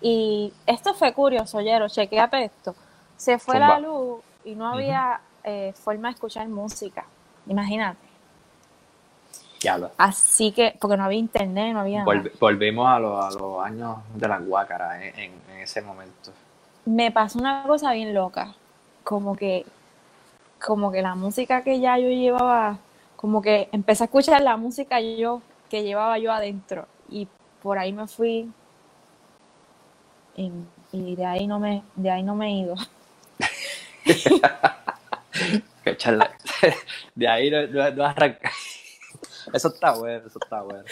[0.00, 2.74] Y esto fue curioso, Yero, chequeate esto.
[3.16, 7.04] Se fue la luz y no había eh, forma de escuchar música.
[7.46, 8.10] Imagínate.
[9.98, 12.04] Así que, porque no había internet, no había
[12.38, 16.32] Volvimos a, los años de la guácara en, ese momento.
[16.86, 18.54] Me pasó una cosa bien loca,
[19.04, 19.66] como que,
[20.64, 22.78] como que la música que ya yo llevaba,
[23.20, 27.28] como que empecé a escuchar la música yo que llevaba yo adentro y
[27.62, 28.50] por ahí me fui
[30.36, 30.50] y,
[31.16, 32.76] de ahí no me, de ahí no me he ido.
[37.14, 38.08] de ahí no, no, no
[39.52, 40.84] eso está bueno, eso está bueno.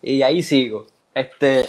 [0.00, 0.86] y ahí sigo.
[1.14, 1.68] Este,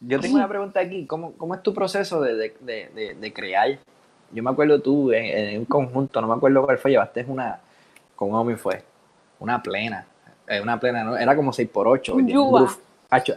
[0.00, 1.06] yo tengo una pregunta aquí.
[1.06, 3.78] ¿Cómo, cómo es tu proceso de, de, de, crear?
[4.32, 7.60] Yo me acuerdo tú en, un conjunto, no me acuerdo cuál fue, llevaste una,
[8.14, 8.84] con Omi fue,
[9.40, 10.06] una plena.
[10.46, 11.16] Eh, una plena, ¿no?
[11.16, 12.12] Era como 6x8.
[12.12, 12.72] Un, groove,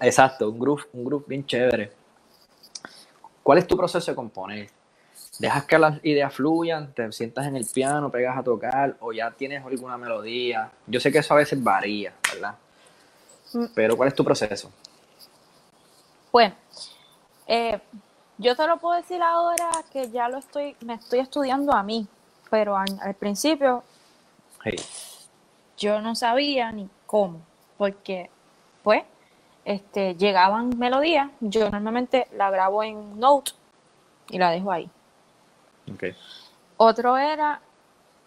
[0.02, 1.92] exacto, un groove, un groove bien chévere.
[3.42, 4.70] ¿Cuál es tu proceso de componer?
[5.40, 9.32] dejas que las ideas fluyan, te sientas en el piano, pegas a tocar o ya
[9.32, 10.72] tienes alguna melodía.
[10.88, 12.56] Yo sé que eso a veces varía, ¿verdad?
[13.54, 13.66] Mm.
[13.74, 14.72] Pero ¿cuál es tu proceso?
[16.32, 16.56] Bueno,
[17.48, 17.80] eh,
[18.38, 22.08] yo te lo puedo decir ahora que ya lo estoy, me estoy estudiando a mí,
[22.50, 23.84] pero al, principio
[25.78, 27.42] yo no sabía ni cómo,
[27.78, 28.30] porque
[28.84, 29.04] pues
[29.66, 33.52] este, llegaban melodías, yo normalmente la grabo en Note
[34.30, 34.90] y la dejo ahí.
[36.78, 37.62] Otro era,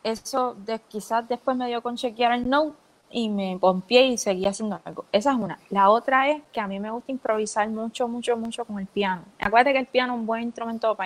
[0.02, 2.76] eso de, quizás después me dio con chequear el note
[3.11, 5.04] y me pompié y seguí haciendo algo.
[5.12, 5.59] Esa es una.
[5.70, 9.22] La otra es que a mí me gusta improvisar mucho, mucho, mucho con el piano.
[9.38, 10.96] Acuérdate que el piano es un buen instrumento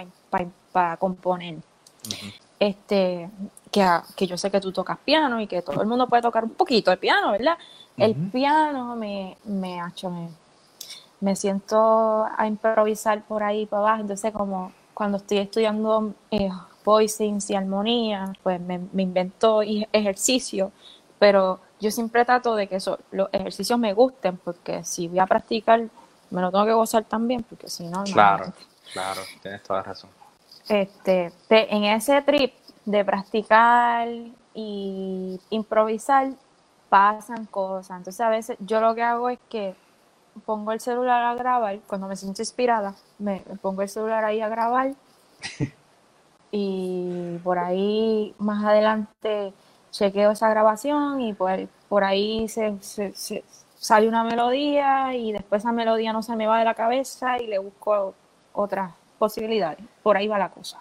[0.72, 1.59] para componer.
[2.59, 3.30] Este,
[3.70, 3.86] que,
[4.16, 6.51] que, yo sé que tú tocas piano y que todo el mundo puede tocar un
[6.51, 7.57] poquito el piano, ¿verdad?
[7.96, 10.28] El piano me, me, me,
[11.20, 16.51] me siento a improvisar por ahí para abajo, entonces como cuando estoy estudiando eh,
[16.84, 20.72] voicings y armonía, pues me, invento ejercicios,
[21.18, 25.26] pero yo siempre trato de que eso, los ejercicios me gusten, porque si voy a
[25.26, 25.89] practicar,
[26.31, 28.53] me lo tengo que gozar también, porque si no, Claro,
[28.93, 30.11] claro, tienes toda razón.
[30.68, 32.53] Este, en ese trip
[32.85, 34.09] de practicar
[34.55, 36.31] y improvisar,
[36.89, 37.97] pasan cosas.
[37.97, 39.74] Entonces a veces yo lo que hago es que
[40.45, 44.41] pongo el celular a grabar, cuando me siento inspirada, me, me pongo el celular ahí
[44.41, 44.93] a grabar
[46.53, 49.53] y por ahí más adelante
[49.91, 53.45] chequeo esa grabación y por, por ahí se, se- se-
[53.78, 57.47] sale una melodía y después esa melodía no se me va de la cabeza y
[57.47, 58.14] le busco
[58.53, 59.78] otras posibilidades.
[60.03, 60.78] Por ahí va la cosa.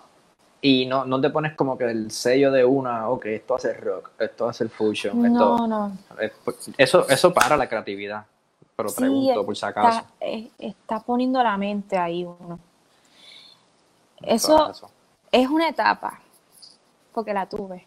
[0.61, 4.11] Y no, no te pones como que el sello de una, ok, esto ser rock,
[4.19, 5.57] esto ser fusion, esto...
[5.57, 5.97] No, no.
[6.19, 6.33] es-
[6.77, 8.25] Eso, eso para la creatividad.
[8.75, 10.01] Pero Sí, pregunto por si acaso.
[10.19, 12.59] Está, está poniendo la mente ahí uno.
[14.21, 14.73] Eso
[15.31, 16.19] es una etapa,
[17.13, 17.85] porque la tuve.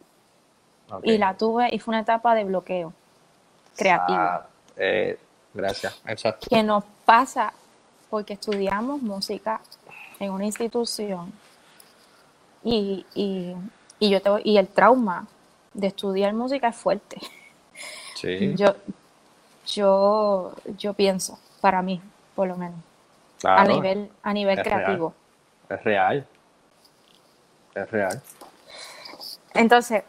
[1.03, 2.93] Y la tuve y fue una etapa de bloqueo
[3.77, 4.19] creativo.
[4.19, 5.19] Ah, eh,
[5.55, 6.47] gracias, exacto.
[6.49, 7.53] que nos pasa
[8.11, 9.61] porque estudiamos música
[10.21, 11.33] en una institución
[12.63, 13.55] y, y,
[13.99, 15.27] y yo y el trauma
[15.75, 17.19] de estudiar música es fuerte.
[18.15, 18.75] Sí, Yo,
[19.67, 22.01] yo, yo pienso, para mí,
[22.35, 22.79] por lo menos,
[23.41, 23.61] claro.
[23.61, 24.83] a nivel, a nivel es real.
[24.83, 25.15] creativo.
[25.69, 26.27] Es real.
[27.75, 28.23] Es real.
[29.55, 30.05] Entonces,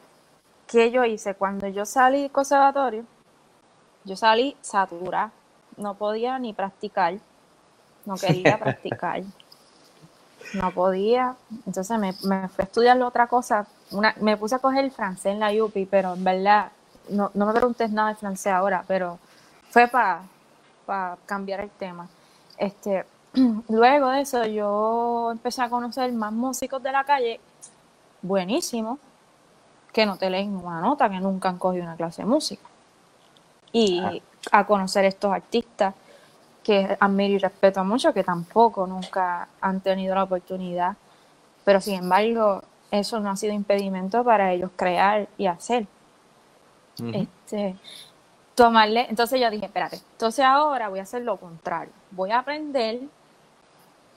[0.74, 1.36] ¿qué yo hice?
[1.36, 3.06] Cuando yo salí del conservatorio,
[4.06, 5.32] yo salí saturada.
[5.78, 7.20] No podía ni practicar.
[8.06, 9.22] No quería practicar.
[10.56, 11.36] No podía.
[11.68, 13.68] Entonces me, me fui a estudiar otra cosa.
[13.92, 16.72] Una, me puse a coger el francés en la UPI, pero en verdad,
[17.10, 19.20] no, no me preguntes nada de francés ahora, pero
[19.70, 20.24] fue para
[21.28, 22.10] cambiar el tema.
[22.58, 23.06] Este,
[23.70, 27.40] luego de eso, yo empecé a conocer más músicos de la calle,
[28.24, 28.98] buenísimos,
[29.94, 32.68] que no te leen una nota, que nunca han cogido una clase de música.
[33.72, 34.22] Y
[34.52, 35.94] a conocer estos artistas
[36.64, 40.96] que admiro y respeto mucho, que tampoco nunca han tenido la oportunidad,
[41.64, 45.88] pero sin embargo, eso no ha sido impedimento para ellos crear y hacer.
[47.12, 47.76] Este,
[48.56, 53.00] tomarle, entonces yo dije, espérate, entonces ahora voy a hacer lo contrario, voy a aprender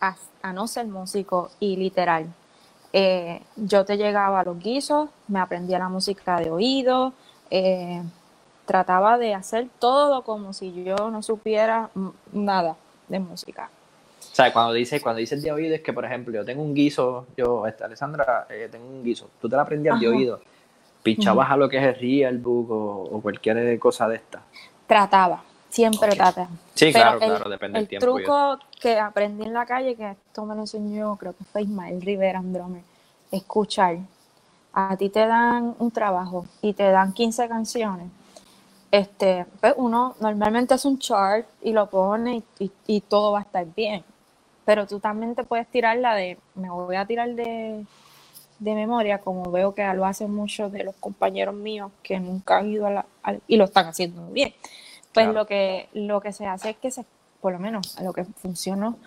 [0.01, 2.27] a, a no ser músico y literal.
[2.99, 7.12] Eh, yo te llegaba a los guisos, me aprendía la música de oído,
[7.51, 8.03] eh,
[8.64, 11.90] trataba de hacer todo como si yo no supiera
[12.32, 12.74] nada
[13.09, 13.68] de música.
[14.18, 16.72] O sea, cuando dices cuando dices de oído es que, por ejemplo, yo tengo un
[16.72, 20.16] guiso, yo, este, Alessandra, eh, tengo un guiso, tú te la aprendías de Ajá.
[20.16, 20.40] oído,
[21.03, 24.40] pichabas a lo que es el real book o, o cualquier cosa de esta.
[24.86, 26.14] Trataba, siempre Ok.
[26.16, 26.48] trataba.
[26.74, 28.18] Sí, Pero claro, el- claro, depende del El tiempo.
[28.18, 28.24] eso.
[28.26, 32.00] truco que aprendí en la calle, que esto me lo enseñó, creo que fue Ismael
[32.02, 32.82] Rivera, un drummer,
[33.30, 33.98] escuchar.
[34.72, 38.08] A ti te dan un trabajo y te dan 15 canciones.
[38.90, 43.40] Este, pues uno normalmente hace un chart y lo pone y, y- y todo va
[43.40, 44.04] a estar bien.
[44.64, 47.84] Pero tú también te puedes tirar la de, me voy a tirar de,
[48.58, 52.70] de memoria, como veo que lo hacen muchos de los compañeros míos que nunca han
[52.70, 54.54] ido a la, al- y lo están haciendo muy bien.
[55.16, 55.32] Pues Claro.
[55.32, 57.06] lo que lo que se hace es que se,
[57.40, 58.98] por lo menos a lo que funcionó,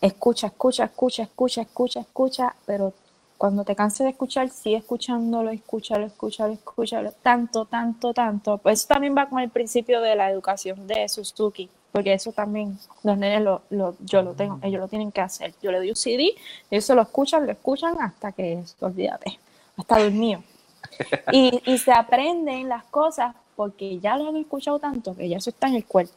[0.00, 2.92] escucha, escucha, escucha, escucha, escucha, escucha, pero
[3.36, 8.58] cuando te canses de escuchar, sigue escuchándolo, escúchalo, escúchalo, escúchalo, tanto, tanto, tanto.
[8.58, 12.78] Pues eso también va con el principio de la educación de Suzuki, porque eso también
[13.02, 15.52] los nenes lo, lo- yo lo tengo, ellos lo tienen que hacer.
[15.60, 16.32] Yo le doy un CD,
[16.70, 19.36] ellos se lo escuchan, lo escuchan hasta que, olvídate,
[19.76, 20.42] hasta dormido.
[21.32, 25.50] Y, y se aprenden las cosas porque ya lo han escuchado tanto que ya eso
[25.50, 26.12] está en el cuerpo.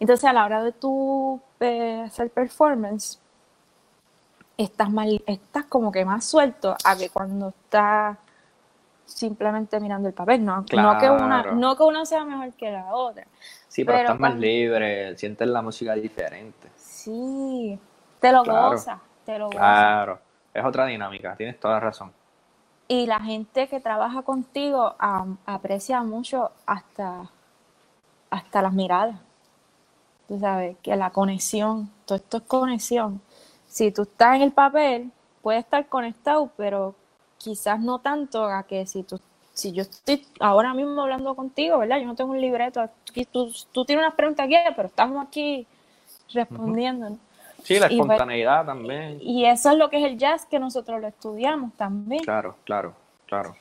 [0.00, 3.20] Entonces, a la hora de tu eh, hacer performance,
[4.56, 8.16] estás, más, estás como que más suelto a que cuando estás
[9.04, 10.44] simplemente mirando el papel.
[10.44, 10.64] No, no,
[10.98, 11.52] que una, Claro.
[11.56, 13.26] no que una sea mejor que la otra.
[13.68, 16.68] Sí, pero, pero estás más libre, sientes la música diferente.
[16.76, 17.78] Sí,
[18.20, 18.70] te lo Claro.
[18.70, 19.60] gozas, te lo gozas.
[19.60, 20.20] Claro,
[20.54, 22.12] es otra dinámica, tienes toda la razón.
[22.90, 24.96] Y la gente que trabaja contigo
[25.46, 27.30] aprecia mucho hasta,
[28.30, 29.14] hasta las miradas.
[30.26, 33.20] Tú sabes, que la conexión, todo esto es conexión.
[33.68, 36.96] Si tú estás en el papel, puedes estar conectado, pero
[37.38, 39.20] quizás no tanto a que si tú,
[39.52, 42.00] si yo estoy ahora mismo hablando contigo, ¿verdad?
[42.00, 42.90] Yo no tengo un libreto,
[43.30, 45.64] tú, tú tienes unas preguntas aquí, pero estamos aquí
[46.32, 47.10] respondiendo.
[47.10, 47.18] ¿no?
[47.64, 49.18] Sí, la Y espontaneidad también.
[49.20, 52.22] Y eso es lo que es el jazz, que nosotros lo estudiamos también.
[52.22, 52.94] Claro, claro,
[53.26, 53.54] claro.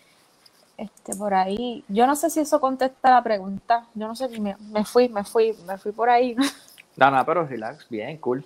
[0.77, 4.55] Este, por ahí, yo no sé si eso contesta la pregunta, yo no sé, me,
[4.71, 6.35] me fui, me fui, me fui por ahí.
[6.97, 8.43] No, no, pero relax, bien, cool.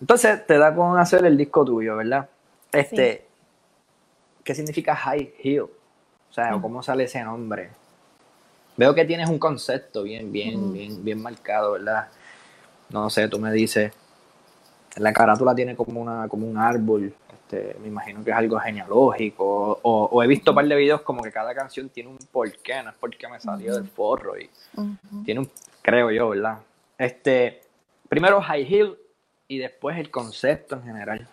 [0.00, 2.26] Entonces te da con hacer el disco tuyo, ¿verdad?
[2.72, 3.26] Este,
[4.42, 5.62] ¿qué significa High Heel?
[5.62, 6.52] O sea.
[6.60, 7.70] ¿cómo sale ese nombre?
[8.76, 12.08] Veo que tienes un concepto bien, bien, bien, bien marcado, ¿verdad?
[12.88, 13.92] No sé, tú me dices,
[14.96, 19.80] la carátula tiene como una, como un árbol, este, me imagino que es algo genealógico,
[19.82, 22.82] o, o he visto un par de videos como que cada canción tiene un porqué,
[22.82, 24.50] no es porque me salió del forro y
[25.24, 25.50] tiene un,
[25.82, 26.58] creo yo, ¿verdad?
[26.98, 27.62] Este,
[28.08, 28.98] primero High Heel
[29.48, 31.28] y después el concepto en general.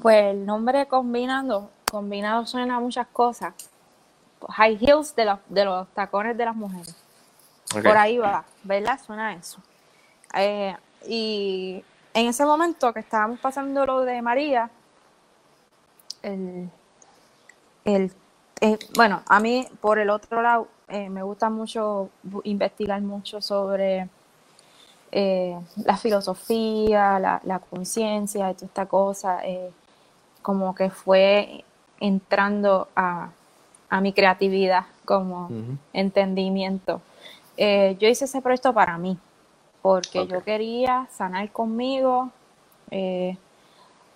[0.00, 3.54] Pues el nombre combinando, combinado suena a muchas cosas.
[4.48, 6.96] High heels de los, de los tacones de las mujeres.
[7.72, 8.98] Por ahí va, ¿verdad?
[9.04, 9.60] Suena eso.
[10.34, 10.76] Eh,
[11.06, 11.82] y
[12.14, 14.70] en ese momento que estábamos pasando lo de María,
[16.22, 16.70] el,
[17.84, 18.12] el
[18.60, 22.10] eh, bueno, a mí por el otro lado eh, me gusta mucho
[22.44, 24.08] investigar mucho sobre
[25.10, 29.40] la filosofía, la, la conciencia, toda esta cosa,
[30.42, 31.64] como que fue
[31.98, 33.30] entrando a,
[33.88, 35.50] a mi creatividad como
[35.92, 37.00] entendimiento.
[37.56, 39.18] Eh, yo hice ese proyecto para mí,
[39.88, 42.30] porque yo quería sanar conmigo
[42.90, 43.38] eh,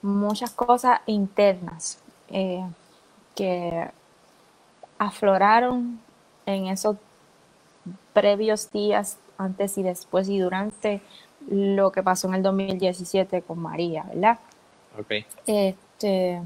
[0.03, 1.99] muchas cosas internas
[2.29, 2.63] eh,
[3.35, 3.89] que
[4.99, 5.99] afloraron
[6.45, 6.99] en esos
[8.13, 11.01] previos días antes y después y durante
[11.49, 14.39] lo que pasó en el 2017 con María, ¿verdad?
[15.01, 15.25] Ok.
[15.47, 16.43] Este,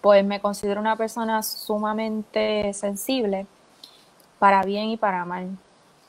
[0.00, 3.46] pues me considero una persona sumamente sensible
[4.38, 5.50] para bien y para mal.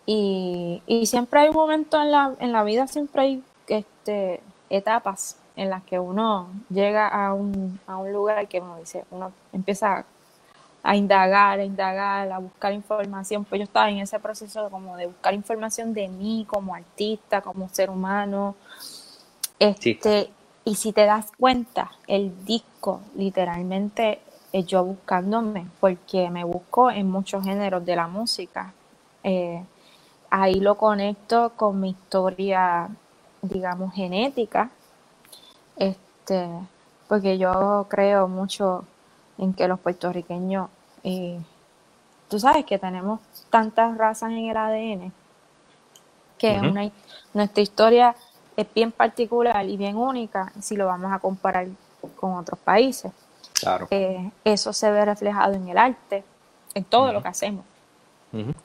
[0.06, 5.70] Y, siempre hay un momento en la, en la vida, siempre hay este, etapas en
[5.70, 10.06] las que uno llega a un, a un lugar que uno dice, uno empieza
[10.86, 13.44] a indagar, a indagar, a buscar información.
[13.44, 17.68] Pues yo estaba en ese proceso como de buscar información de mí como artista, como
[17.70, 18.56] ser humano.
[19.58, 20.30] Este,
[20.64, 24.20] y si te das cuenta, el disco literalmente
[24.52, 28.74] es yo buscándome, porque me busco en muchos géneros de la música.
[29.24, 29.64] Eh,
[30.30, 32.90] ahí lo conecto con mi historia,
[33.42, 34.70] digamos, genética.
[35.78, 36.50] Este,
[37.08, 38.86] porque yo creo mucho
[39.38, 40.70] en que los puertorriqueños,
[41.04, 41.40] eh,
[42.30, 43.20] tú sabes que tenemos
[43.50, 45.14] tantas razas en el ADN,
[46.38, 46.90] que una,
[47.34, 48.16] nuestra historia
[48.56, 51.68] es bien particular y bien única si lo vamos a comparar
[52.16, 53.12] con otros países.
[53.54, 53.88] Claro.
[53.90, 56.24] Eh, eso se ve reflejado en el arte,
[56.74, 57.66] en todo lo que hacemos.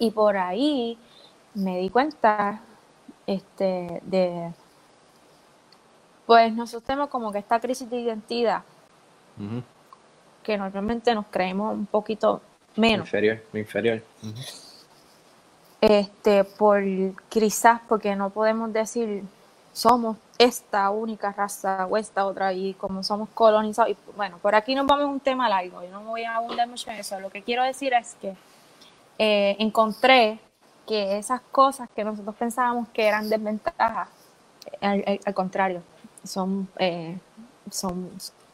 [0.00, 0.98] Y por ahí
[1.55, 2.61] me di cuenta
[3.26, 4.53] este, de,
[6.26, 8.62] pues nosotros tenemos como que esta crisis de identidad,
[10.42, 12.40] que normalmente nos creemos un poquito
[12.76, 13.07] menos.
[13.07, 14.03] Inferior, inferior.
[15.80, 16.82] Este, por
[17.28, 19.24] quizás porque no podemos decir
[19.72, 23.92] somos esta única raza o esta otra y como somos colonizados.
[23.92, 26.68] Y bueno, por aquí nos vamos a un tema largo, yo no voy a abundar
[26.68, 27.20] mucho en eso.
[27.20, 28.34] Lo que quiero decir es que
[29.18, 30.38] eh, encontré
[30.87, 34.09] que esas cosas que nosotros pensábamos que eran desventajas,
[34.81, 35.83] al, contrario,
[36.24, 37.18] son, eh,
[37.70, 38.11] son,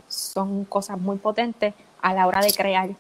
[0.09, 2.91] son cosas muy potentes a la hora de crear.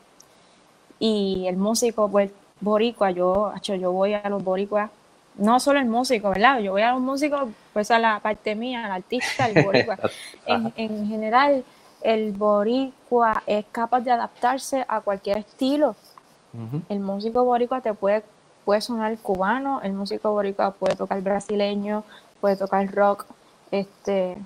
[0.99, 4.91] Y el músico, pues, boricua, yo, yo voy a los boricuas
[5.39, 6.61] no solo el músico, ¿verdad?
[6.61, 9.99] Yo voy a los músicos, pues a la parte mía, el artista, el boricua.
[10.47, 11.65] en, general,
[12.03, 15.95] el boricua es capaz de adaptarse a cualquier estilo.
[16.89, 18.23] El músico boricua te puede,
[18.67, 22.03] puede sonar cubano, el músico boricua puede tocar brasileño,
[22.41, 23.25] puede tocar rock.
[23.71, 24.37] Este,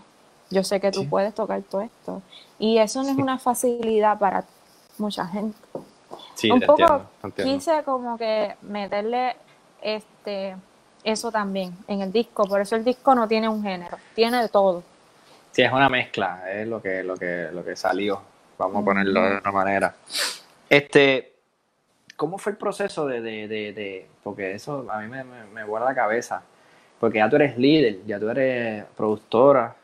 [0.51, 2.23] yo sé que tú puedes tocar todo esto.
[2.59, 4.45] Y eso no es una facilidad para
[4.99, 5.57] mucha gente.
[6.35, 9.37] Sí, Un poco quise como que meterle
[9.81, 10.55] este
[11.03, 12.45] eso también en el disco.
[12.45, 14.83] Por eso el disco no tiene un género, tiene de todo.
[15.51, 18.21] Sí, es una mezcla, es lo que, lo que, lo que salió.
[18.59, 19.95] Vamos a ponerlo de una manera.
[20.69, 21.40] Este,
[22.21, 25.95] ¿cómo fue el proceso de, de, de, porque eso a mí me, me, guarda la
[25.95, 26.43] cabeza,
[26.99, 29.75] porque ya tú eres líder, ya tú eres productora.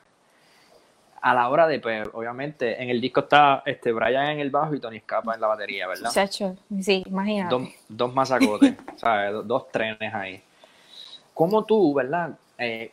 [1.23, 4.75] A la hora de, pues, obviamente, en el disco está este Brian en el bajo
[4.75, 6.11] y Tony Escapa en la batería, ¿verdad?
[6.79, 7.55] Sí, imagínate.
[7.55, 9.33] Dos, dos masacotes, ¿sabes?
[9.47, 10.43] dos trenes ahí.
[11.33, 12.33] ¿Cómo tú, verdad?
[12.59, 12.93] Eh,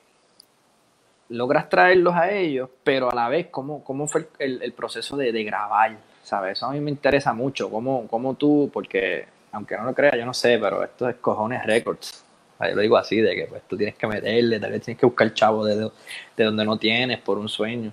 [1.28, 5.98] logras traerlos a ellos, pero a la vez, ¿cómo, cómo fue el, proceso de, grabar?
[6.24, 6.54] ¿Sabes?
[6.54, 7.70] Eso a mí me interesa mucho.
[7.70, 11.66] ¿Cómo, cómo tú, porque aunque no lo creas, yo no sé, pero esto es cojones
[11.66, 12.26] records.
[12.60, 15.06] Yo lo digo así, de que pues, tú tienes que meterle, tal vez tienes que
[15.06, 15.92] buscar chavo de,
[16.38, 17.92] de donde no tienes por un sueño.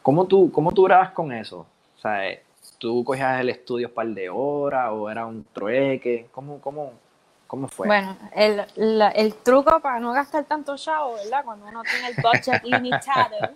[0.00, 1.66] ¿Cómo tú, cómo tú grabas con eso?
[1.96, 2.22] O sea,
[2.78, 6.28] ¿tú cogías el estudio un par de horas o era un trueque?
[6.32, 6.92] ¿Cómo, cómo,
[7.46, 7.86] ¿Cómo fue?
[7.86, 8.64] Bueno, el,
[9.14, 11.44] el truco para no gastar tanto chavo, ¿verdad?
[11.44, 13.50] Cuando uno tiene el budget limitado.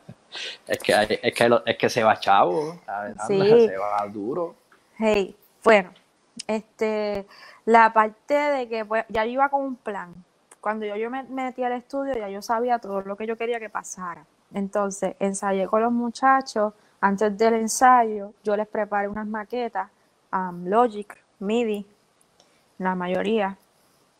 [0.66, 0.92] es, que
[1.22, 2.78] es, que es que se va chavo,
[3.26, 3.38] sí.
[3.38, 4.54] se va duro.
[4.98, 5.34] Hey,
[5.64, 5.90] bueno,
[6.46, 7.26] este,
[7.64, 10.14] la parte de que pues, ya yo iba con un plan.
[10.60, 13.60] Cuando yo, yo me metí al estudio, ya yo sabía todo lo que yo quería
[13.60, 14.24] que pasara.
[14.52, 16.72] Entonces, ensayé con los muchachos.
[17.00, 19.90] Antes del ensayo, yo les preparé unas maquetas,
[20.32, 21.86] um, Logic, MIDI,
[22.78, 23.56] la mayoría,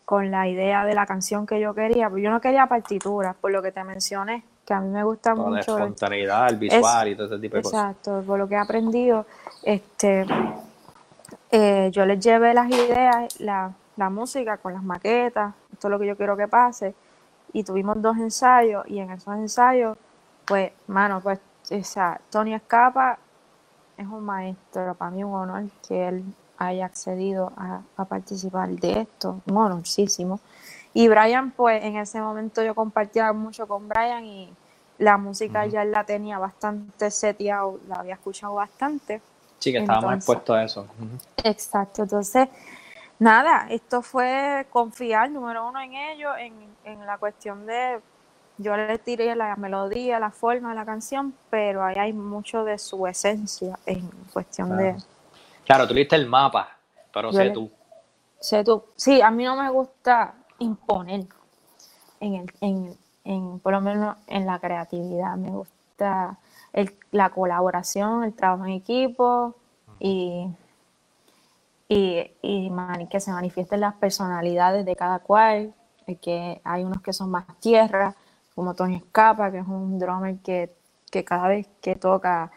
[0.05, 3.51] con la idea de la canción que yo quería, pues yo no quería partituras, por
[3.51, 7.16] lo que te mencioné, que a mí me gusta Toda la espontaneidad, el visual y
[7.16, 7.81] todo ese tipo de cosas.
[7.81, 9.27] Exacto, por lo que he aprendido,
[9.64, 10.24] este,
[11.51, 15.99] eh, yo les llevé las ideas, la, la música con las maquetas, esto es lo
[15.99, 16.94] que yo quiero que pase,
[17.53, 19.97] y tuvimos dos ensayos, y en esos ensayos,
[20.44, 21.38] pues, mano, pues,
[21.70, 23.18] o sea, Tony Escapa
[23.97, 26.24] es un maestro, para mí un honor que él
[26.59, 30.40] haya accedido a, a participar de esto, un honorísimo.
[30.94, 34.51] Y Brian, pues en ese momento yo compartía mucho con Brian y
[34.99, 39.20] la música ya la tenía bastante seteado, la había escuchado bastante.
[39.59, 40.86] Sí, que estábamos Entonces- expuestos a eso.
[41.44, 42.48] Exacto, entonces,
[43.18, 46.54] nada, esto fue confiar, número uno, en ellos, en,
[46.84, 48.00] en la cuestión de,
[48.59, 52.78] yo le tiré la melodía, la forma de la canción, pero ahí hay mucho de
[52.78, 54.96] su esencia en cuestión de...
[55.64, 55.88] Claro.
[55.88, 56.76] Tú le diste el mapa,
[57.12, 57.70] pero sé le- tú.
[58.38, 61.26] sé tú, sí, a mí no me gusta imponer
[62.20, 66.36] en el, en, en, por lo menos en la creatividad, me gusta
[66.77, 69.57] el, la colaboración, el trabajo en equipo
[69.99, 70.47] y,
[71.89, 72.70] y, y
[73.11, 75.74] que se manifiesten las personalidades de cada cual,
[76.20, 78.14] que hay unos que son más tierra,
[78.55, 80.72] como Tony Escapa, que es un drummer que,
[81.11, 82.53] que cada vez que toca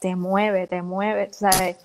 [0.00, 1.76] te mueve, te mueve, ¿sabes?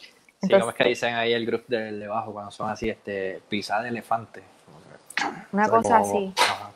[0.41, 3.83] Sí, como es que dicen ahí el grupo del debajo cuando son así, este, pisada
[3.83, 4.43] de elefante.
[4.65, 6.33] Como una como- cosa así.
[6.37, 6.71] Ajá.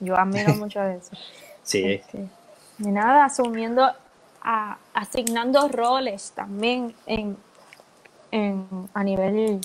[0.00, 1.16] Yo admiro mucho eso.
[1.62, 2.28] Sí, Este,
[2.78, 3.90] y nada, asumiendo,
[4.42, 7.36] a- asignando roles también en,
[8.30, 9.60] en- a nivel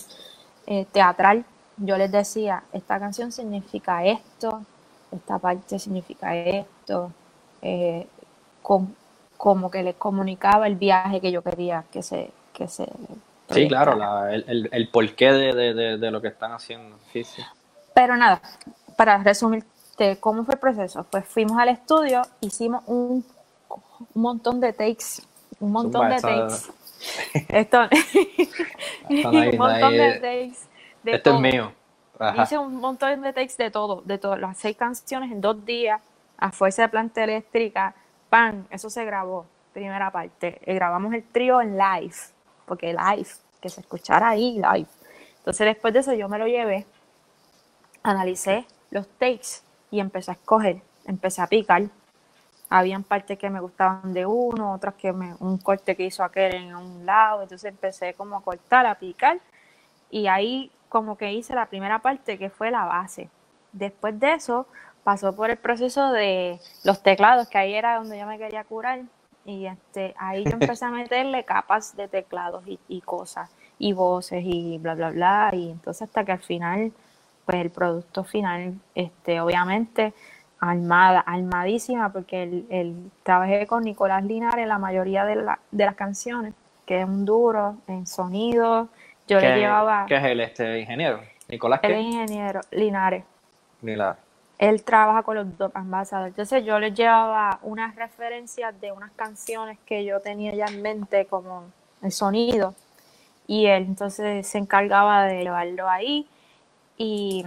[0.67, 1.45] eh, teatral.
[1.77, 4.61] Yo les decía, esta canción significa esto,
[5.11, 7.11] esta parte significa esto,
[7.61, 8.07] eh,
[8.61, 8.93] com-
[9.37, 12.31] como que les comunicaba el viaje que yo quería que se...
[12.53, 12.87] Que se
[13.49, 16.97] sí, claro, la- el, el, el porqué de, de, de, de lo que están haciendo.
[17.11, 17.41] Sí, sí.
[17.95, 18.41] Pero nada,
[18.95, 19.17] para
[19.97, 23.25] resumirte cómo fue el proceso, pues fuimos al estudio, hicimos un,
[24.13, 25.23] un montón de takes,
[25.59, 26.73] un montón Zumba, de takes.
[27.49, 27.79] Esto,
[29.09, 30.57] un montón de takes.
[31.03, 31.35] De Este todo.
[31.35, 31.71] es mío.
[32.19, 32.43] Ajá.
[32.43, 36.01] Hice un montón de takes de todo, de todas las seis canciones en dos días,
[36.37, 37.95] a fuerza de planta eléctrica,
[38.29, 40.61] pan, eso se grabó, primera parte.
[40.65, 42.15] Eh, grabamos el trío en live,
[42.65, 43.29] porque live,
[43.61, 44.87] que se escuchara ahí live.
[45.39, 46.85] Entonces después de eso yo me lo llevé,
[48.03, 49.63] analicé los takes
[49.93, 51.83] y empecé a escoger, empecé a picar.
[52.67, 56.55] Habían partes que me gustaban de uno, otras que me, un corte que hizo aquel
[56.55, 59.39] en un lado, entonces empecé como a cortar, a picar
[60.09, 63.29] y ahí como que hice la primera parte que fue la base.
[63.71, 64.65] Después de eso
[65.03, 69.01] pasó por el proceso de los teclados, que ahí era donde yo me quería curar
[69.45, 74.41] y este ahí yo empecé a meterle capas de teclados y, y cosas y voces
[74.43, 76.91] y bla bla bla y entonces hasta que al final
[77.45, 80.13] pues el producto final este obviamente
[80.59, 85.95] armada armadísima porque el, el- trabajé con Nicolás Linares la mayoría de, la- de las
[85.95, 86.53] canciones
[86.85, 88.87] que es un duro en sonido
[89.27, 91.21] yo le ¿Qué, llevaba qué es el este ingeniero?
[91.49, 91.99] ¿Nicolás el qué?
[91.99, 93.23] ingeniero Linares
[93.81, 94.17] la-
[94.59, 96.31] él trabaja con los dos ambasadores.
[96.31, 101.25] Entonces yo les llevaba unas referencias de unas canciones que yo tenía ya en mente
[101.25, 101.65] como
[102.01, 102.73] el sonido
[103.45, 106.27] y él entonces se encargaba de llevarlo ahí
[106.97, 107.45] y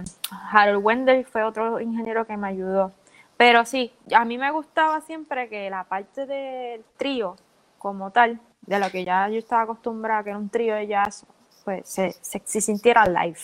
[0.51, 2.91] Harold Wendell fue otro ingeniero que me ayudó.
[3.37, 7.35] Pero sí, a mí me gustaba siempre que la parte del trío
[7.77, 11.25] como tal, de lo que ya yo estaba acostumbrada, que era un trío de jazz,
[11.63, 13.39] pues se, se, se sintiera live.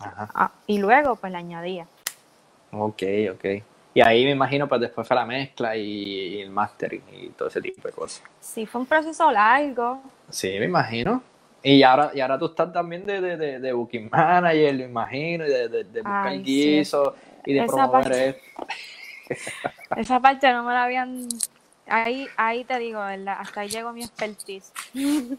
[0.00, 0.28] Ajá.
[0.34, 1.86] Ah, y luego pues le añadía.
[2.72, 3.44] Ok, ok.
[3.94, 7.48] Y ahí me imagino, pues después fue la mezcla y, y el mastering y todo
[7.48, 8.22] ese tipo de cosas.
[8.40, 10.02] Sí, fue un proceso largo.
[10.28, 11.22] Sí, me imagino.
[11.62, 15.44] Y ahora, y ahora tú estás también de, de, de, de booking manager, lo imagino,
[15.46, 16.44] y de, de, de buscar Ay, sí.
[16.44, 18.66] guiso y de Esa promover parte- esto.
[19.96, 21.26] Esa parte no me la habían.
[21.88, 23.36] Ahí, ahí te digo, ¿verdad?
[23.40, 24.72] Hasta ahí llegó mi expertise.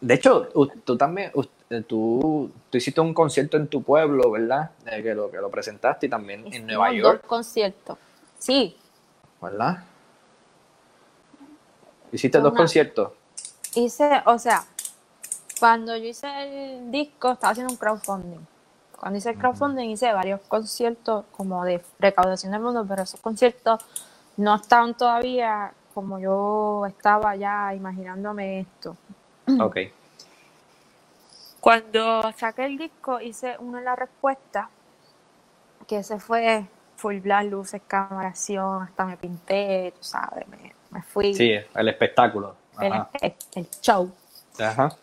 [0.00, 0.48] De hecho,
[0.84, 1.32] tú también,
[1.70, 4.70] eh, tú, tú hiciste un concierto en tu pueblo, ¿verdad?
[4.84, 7.96] Eh, que, lo, que lo presentaste y también en Nueva dos York, conciertos.
[8.38, 8.76] Sí,
[9.40, 9.82] ¿verdad?
[12.12, 13.12] Hiciste dos conciertos.
[13.74, 14.64] Hice, o sea,
[15.58, 16.28] cuando yo hice
[16.76, 18.40] el disco, estaba haciendo un crowdfunding.
[18.98, 23.84] Cuando hice el crowdfunding, hice varios conciertos como de recaudación del mundo, pero esos conciertos
[24.36, 28.96] no estaban todavía como yo estaba ya imaginándome esto.
[29.60, 29.76] Ok.
[31.60, 34.68] Cuando saqué el disco hice una de las respuestas,
[35.86, 36.66] que ese fue
[36.96, 41.88] full blast, luces, cámara, acción, hasta me pinté, tú sabes, me, me fui, Sí, el
[41.88, 42.56] espectáculo.
[42.80, 44.10] El, el- el show.
[44.60, 44.96] Ajá.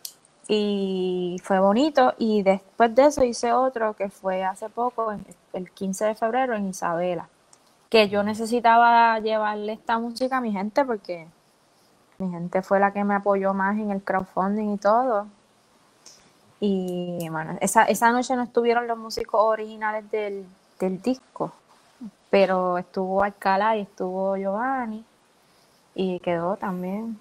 [0.48, 2.14] y fue bonito.
[2.20, 5.14] Y después de eso hice otro que fue hace poco,
[5.54, 7.30] el 15 de febrero, en Isabela.
[7.90, 11.28] Que yo necesitaba llevarle esta música a mi gente porque
[12.20, 15.28] mi gente fue la que me apoyó más en el crowdfunding y todo.
[16.60, 20.46] Y bueno, esa, esa noche no estuvieron los músicos originales del,
[20.80, 21.54] del disco,
[22.30, 25.04] pero estuvo Alcalá y estuvo Giovanni
[25.96, 27.20] y quedó también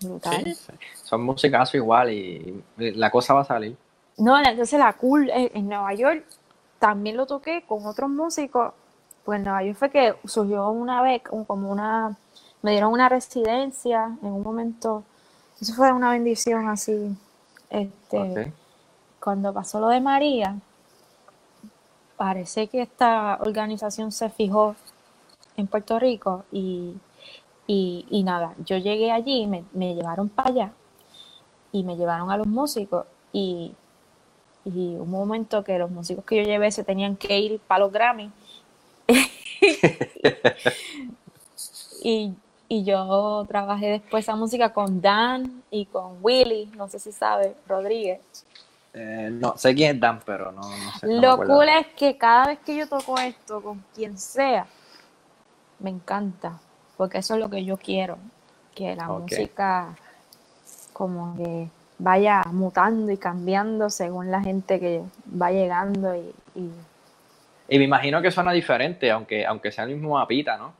[0.00, 0.56] brutal.
[1.02, 3.76] Son musicazos igual y la cosa va a salir.
[4.18, 6.24] No, entonces la cool en Nueva York
[6.78, 8.72] también lo toqué con otros músicos.
[9.24, 12.16] Pues en Nueva York fue que surgió una vez como una,
[12.62, 15.02] me dieron una residencia en un momento.
[15.60, 17.16] Eso fue una bendición así.
[17.70, 18.52] Este,
[19.20, 20.56] cuando pasó lo de María,
[22.16, 24.76] parece que esta organización se fijó
[25.56, 26.94] en Puerto Rico y,
[27.66, 30.72] y, nada, yo llegué allí, me, me llevaron para allá
[31.72, 33.74] y me llevaron a los músicos y,
[34.64, 37.92] y un momento que los músicos que yo llevé se tenían que ir para los
[37.92, 38.30] Grammy
[42.02, 42.34] y,
[42.68, 47.54] y yo trabajé después esa música con Dan y con Willy, no sé si sabe,
[47.68, 48.20] Rodríguez.
[48.92, 51.06] Eh, no, sé quién es Dan, pero no, sé.
[51.06, 54.66] Lo cool es que cada vez que yo toco esto con quien sea,
[55.78, 56.58] me encanta,
[56.96, 58.18] porque eso es lo que yo quiero,
[58.74, 59.94] que la música
[60.92, 61.68] como que
[61.98, 65.02] vaya mutando y cambiando según la gente que
[65.40, 67.78] va llegando y, y...
[67.78, 70.72] me imagino que suena diferente, aunque, aunque sea el mismo mapita, ¿no?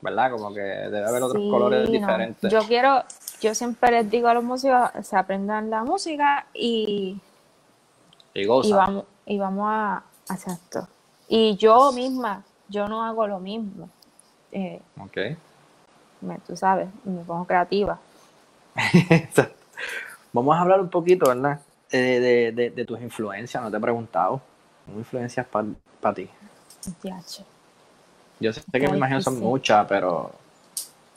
[0.00, 0.30] ¿Verdad?
[0.30, 2.52] Como que debe haber otros colores diferentes.
[2.52, 3.02] Yo quiero,
[3.40, 7.20] yo siempre les digo a los músicos, se aprendan la música y
[8.34, 10.88] y, vamos, y vamos a hacer esto.
[11.28, 13.88] Y yo misma, yo no hago lo mismo.
[14.52, 15.16] Eh, ok.
[16.20, 17.98] Me, tú sabes, me pongo creativa.
[20.32, 21.60] vamos a hablar un poquito, ¿verdad?
[21.90, 24.40] Eh, de, de, tus influencias, no te he preguntado.
[24.84, 26.28] ¿Qué influencias para ti?
[28.40, 30.32] Yo sé que me imagino son muchas, pero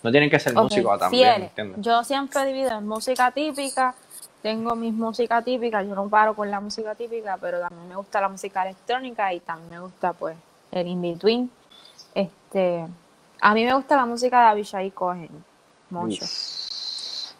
[0.03, 1.51] no tienen que ser músicos también.
[1.77, 3.93] Yo siempre divido en música típica,
[4.41, 8.21] tengo mis música típica, yo no paro con la música típica, pero también me gusta
[8.21, 10.35] la música electrónica y también me gusta pues
[10.71, 11.51] el in-between.
[12.15, 12.87] Este,
[13.41, 15.43] a mí me gusta la música de Abishai Cohen
[15.89, 16.25] mucho.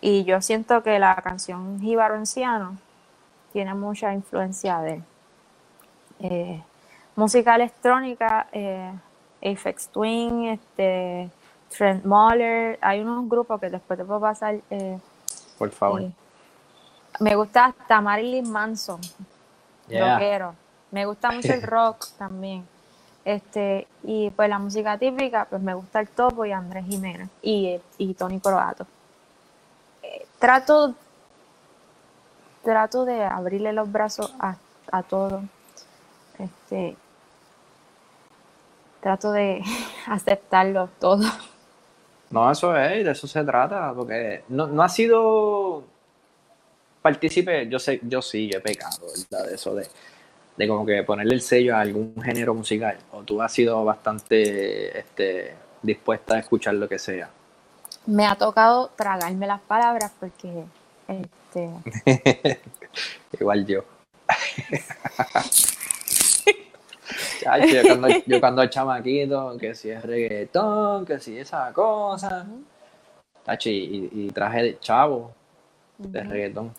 [0.02, 2.78] Y yo siento que la canción Jíbaro Anciano
[3.54, 5.04] tiene mucha influencia de él.
[6.20, 6.64] Eh,
[7.16, 8.92] música electrónica, eh,
[9.44, 11.30] Apex Twin, este,
[11.70, 14.56] Trent Moller, hay unos grupos que después te puedo pasar.
[14.70, 15.00] Eh,
[15.58, 16.04] Por favor.
[17.20, 19.00] Me gusta hasta Marilyn Manson,
[19.88, 20.56] rockero.
[20.90, 22.68] Me gusta mucho el rock también.
[23.24, 27.80] Este, y pues la música típica, pues me gusta el Topo y Andrés Jiménez y,
[27.98, 28.88] y Tony Croato.
[30.02, 30.96] Eh, trato,
[32.64, 34.56] trato de abrirle los brazos a,
[34.92, 35.44] a todos.
[36.40, 36.96] Este,
[39.02, 39.62] trato de
[40.08, 41.24] aceptarlo todo.
[42.32, 45.84] No, eso es, de eso se trata, porque no, no ha sido
[47.02, 49.52] partícipe, yo sé, yo sí he pecado, ¿verdad?
[49.52, 49.88] Eso de,
[50.58, 52.98] de como que ponerle el sello a algún género musical.
[53.12, 57.30] O tú has sido bastante este, dispuesta a escuchar lo que sea.
[58.06, 60.64] Me ha tocado tragarme las palabras porque
[61.08, 61.70] este
[63.40, 63.84] igual yo.
[67.42, 72.48] yo, cuando, yo cuando chamaquito, que si es reggaetón, que si esa cosa.
[73.66, 75.34] y, y, traje de chavo
[75.98, 76.74] de reggaetón.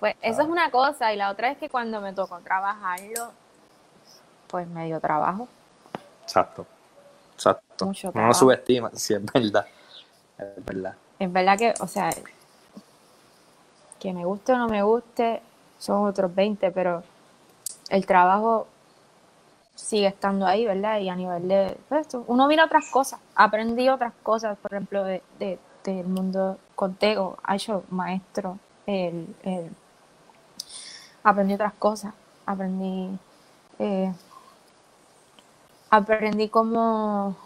[0.00, 3.32] Pues eso es una cosa y la otra es que cuando me tocó trabajarlo,
[4.46, 5.46] pues me dio trabajo.
[6.22, 6.66] Exacto,
[7.34, 7.92] exacto.
[8.14, 9.66] no lo subestima, si es verdad,
[10.38, 10.94] es verdad.
[11.18, 12.10] Es verdad que, o sea,
[13.98, 15.42] que me guste o no me guste,
[15.78, 17.02] son otros 20, pero
[17.90, 18.66] el trabajo
[19.74, 20.98] sigue estando ahí, ¿verdad?
[21.00, 25.22] Y a nivel de pues, uno mira otras cosas, aprendí otras cosas, por ejemplo, de,
[25.84, 29.70] del mundo contego, ha hecho maestro, el, el
[31.22, 32.14] aprendí otras cosas,
[32.46, 33.18] aprendí,
[33.78, 34.12] eh,
[35.90, 37.36] aprendí cómo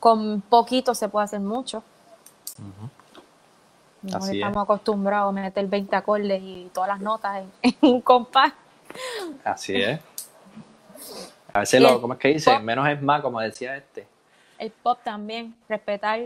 [0.00, 1.82] con poquito se puede hacer mucho.
[4.04, 8.52] estamos acostumbrados a meter 20 acordes y todas las notas en, un compás.
[9.44, 10.00] Así es.
[11.52, 12.58] A veces, lo, ¿cómo es que dice?
[12.60, 14.06] Menos es más, como decía este.
[14.58, 16.20] El pop también, respetar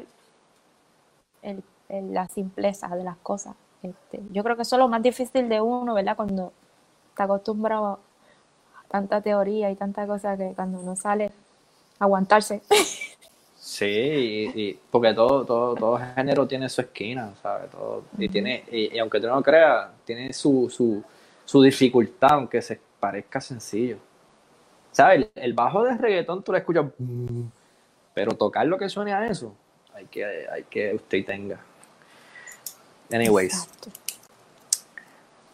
[1.42, 3.54] el, la simpleza de las cosas.
[3.82, 6.16] Este, yo creo que eso es lo más difícil de uno, ¿verdad?
[6.16, 6.52] Cuando
[7.10, 11.30] está acostumbrado a tanta teoría y tanta cosa que cuando uno sale,
[11.98, 12.62] aguantarse.
[13.62, 17.70] Sí, y, porque todo, todo, todo género tiene su esquina, ¿sabes?
[17.70, 21.04] Todo, y, tiene, y, aunque tú no creas, tiene su, su,
[21.44, 23.98] su dificultad, aunque se parezca sencillo.
[24.90, 25.28] ¿Sabes?
[25.36, 26.86] El, bajo de reggaetón tú lo escuchas,
[28.12, 29.54] pero tocar lo que suene a eso,
[29.94, 31.60] hay que, hay que usted tenga.
[33.12, 33.68] Anyways.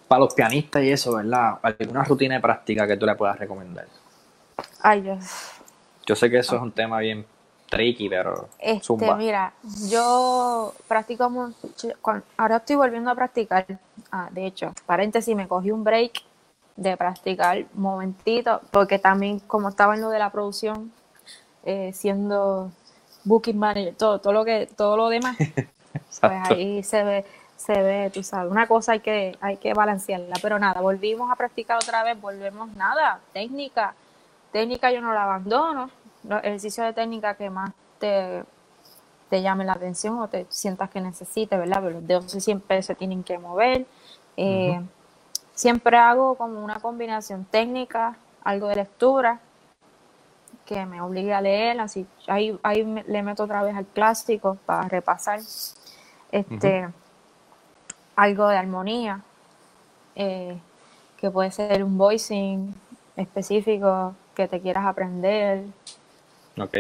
[0.09, 1.59] Para los pianistas y eso, ¿verdad?
[1.63, 3.87] ¿Alguna rutina de práctica que tú le puedas recomendar?
[4.81, 5.25] Ay, Dios.
[6.07, 7.27] Yo sé que eso es un tema bien
[7.69, 8.49] tricky, pero.
[8.59, 9.53] Este, mira,
[9.89, 11.89] yo practico mucho.
[12.37, 13.67] Ahora estoy volviendo a practicar.
[14.11, 16.23] Ah, de hecho, paréntesis, me cogí un break
[16.77, 20.93] de practicar un momentito, porque también, como estaba en lo de la producción,
[21.65, 22.71] eh, siendo
[23.25, 25.37] booking manager, todo, todo lo que, todo lo demás,
[26.21, 27.25] pues ahí se ve,
[27.57, 31.37] se ve, tú sabes, una cosa hay que, hay que balancearla, pero nada, volvimos a
[31.37, 33.95] practicar otra vez, volvemos nada, técnica,
[34.53, 35.91] técnica yo no la abandono,
[36.25, 38.45] los ejercicios de técnica que más te,
[39.29, 41.81] te llamen la atención o te sientas que necesites, ¿verdad?
[41.83, 43.87] Pero los dedos siempre se tienen que mover.
[44.37, 44.81] Eh,
[45.55, 49.41] siempre hago como una combinación técnica, algo de lectura,
[50.65, 54.89] que me obligue a leer, así ahí, ahí le meto otra vez al clásico para
[54.89, 55.41] repasar.
[56.33, 56.89] Este,
[58.17, 59.21] algo de armonía,
[60.15, 60.59] eh,
[61.19, 62.75] que puede ser un voicing
[63.17, 65.65] específico que te quieras aprender,
[66.59, 66.79] Ok.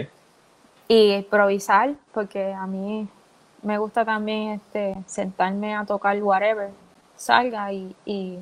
[0.88, 3.06] Y improvisar, porque a mí
[3.62, 6.70] me gusta también este sentarme a tocar whatever
[7.16, 8.38] salga y,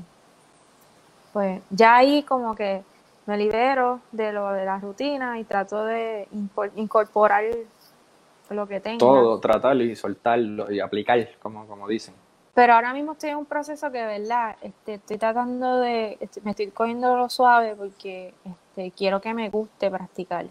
[1.33, 2.83] pues ya ahí como que
[3.27, 6.29] me libero de lo de la rutina y trato de
[6.77, 7.45] incorporar
[8.51, 8.99] lo que tengo.
[8.99, 12.15] Todo, tratar y soltarlo y aplicar, como, como dicen.
[12.55, 14.57] Pero ahora mismo estoy en un proceso que, ¿verdad?
[14.63, 19.51] Este, estoy tratando de, este, me estoy cogiendo lo suave porque este, quiero que me
[19.51, 20.47] guste practicar.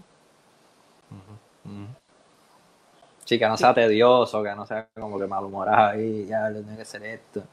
[3.24, 6.82] Sí, que no sea tedioso, que no sea como que malhumorado ahí, ya tiene que
[6.82, 7.44] hacer esto.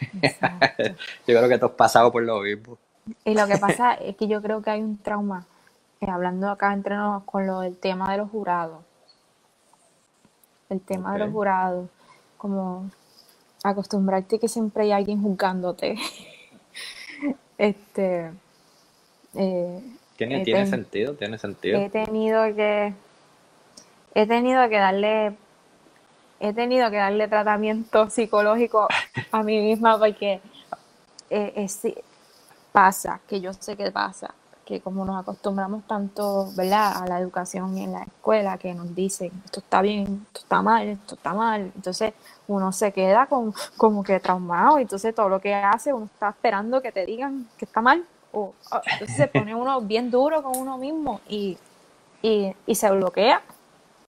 [0.12, 2.76] yo creo que tú has pasado por lo mismo.
[3.24, 5.46] Y lo que pasa es que yo creo que hay un trauma,
[6.02, 8.84] eh, hablando acá entre nosotros con lo del tema de los jurados.
[10.68, 11.88] El tema de los jurados,
[12.36, 12.90] como
[13.62, 15.96] acostumbrarte que siempre hay alguien juzgándote.
[17.58, 18.30] este.
[19.34, 19.82] Eh,
[20.16, 21.78] tiene, tiene sentido, tiene sentido.
[21.78, 22.92] He tenido que
[24.14, 25.36] he tenido que darle
[26.40, 28.88] he tenido que darle tratamiento psicológico
[29.32, 30.40] a mí misma porque
[31.30, 31.66] eh,
[32.72, 34.34] pasa, que yo sé que pasa,
[34.64, 37.02] que como nos acostumbramos tanto, ¿verdad?
[37.02, 40.86] A la educación en la escuela, que nos dicen, esto está bien, esto está mal,
[40.88, 42.12] esto está mal, entonces
[42.48, 46.82] uno se queda con, como que traumado, entonces todo lo que hace uno está esperando
[46.82, 48.54] que te digan que está mal, o
[48.92, 51.56] entonces se pone uno bien duro con uno mismo y,
[52.22, 53.42] y, se bloquea.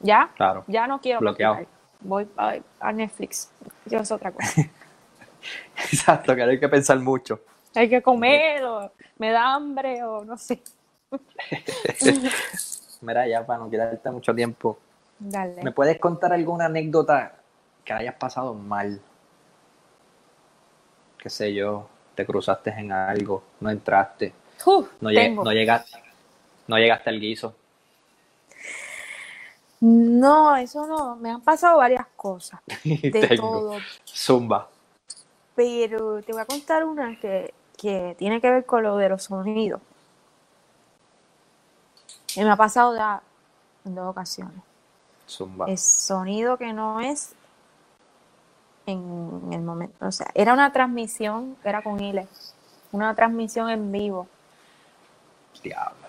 [0.00, 0.64] Ya, claro.
[0.66, 1.66] ya no quiero bloquear.
[2.00, 3.50] Voy a, Netflix.
[3.84, 4.62] Yo es otra cosa.
[5.76, 7.40] Exacto, que hay que pensar mucho.
[7.74, 10.62] Hay que comer, o me da hambre, o no sé.
[13.02, 14.78] Mira, ya para no quedarte mucho tiempo.
[15.18, 15.62] Dale.
[15.62, 17.39] ¿Me puedes contar alguna anécdota
[17.84, 19.00] que hayas pasado mal?
[21.18, 24.32] Qué sé yo, te cruzaste en algo, no entraste,
[25.00, 26.02] no, llegaste,
[26.66, 27.54] no llegaste al guiso.
[29.80, 33.78] No, eso no, me han pasado varias cosas, de todo.
[34.06, 34.68] Zumba.
[35.54, 37.54] Pero te voy a contar una que,
[38.18, 39.80] tiene que ver con lo de los sonidos.
[42.36, 43.22] Y me ha pasado ya
[43.84, 44.62] en dos ocasiones.
[45.26, 45.66] Zumba.
[45.66, 47.34] El sonido que no es
[48.86, 50.06] en el momento.
[50.06, 52.26] O sea, era una transmisión, era con Ile,
[52.92, 54.26] una transmisión en vivo.
[55.62, 56.08] Diablo.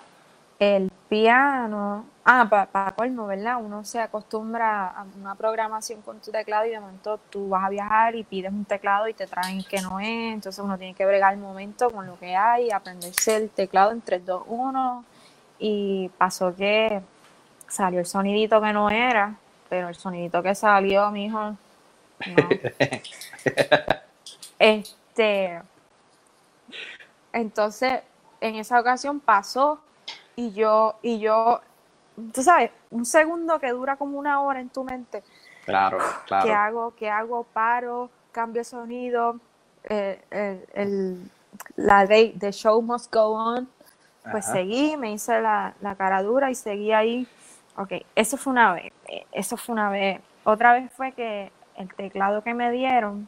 [0.60, 3.58] El piano, ah, para colmo, ¿verdad?
[3.62, 7.70] Uno se acostumbra a una programación con tu teclado y de momento tú vas a
[7.70, 11.06] viajar y pides un teclado y te traen que no es, entonces uno tiene que
[11.06, 15.06] bregar el momento con lo que hay, aprenderse el teclado en 3, 2, 1
[15.60, 17.02] y pasó que
[17.68, 19.36] salió el sonidito que no era,
[19.68, 21.26] pero el sonidito que salió, mi
[22.26, 22.50] hijo,
[24.60, 25.62] este,
[27.34, 28.02] entonces,
[28.40, 29.80] en esa ocasión pasó
[30.36, 31.62] y yo, y yo,
[32.34, 35.24] tú sabes, un segundo que dura como una hora en tu mente.
[35.66, 36.46] Claro, claro.
[36.46, 36.96] ¿Qué hago?
[36.96, 37.44] ¿Qué hago?
[37.44, 39.40] Paro, cambio sonido,
[39.84, 40.22] eh,
[40.74, 41.30] el,
[41.76, 43.70] la de The Show Must Go On.
[44.30, 47.28] Pues seguí, me hice la, la cara dura y seguí ahí.
[47.76, 48.92] Ok, eso fue una vez,
[49.32, 50.22] eso fue una vez.
[50.44, 53.28] Otra vez fue que el teclado que me dieron,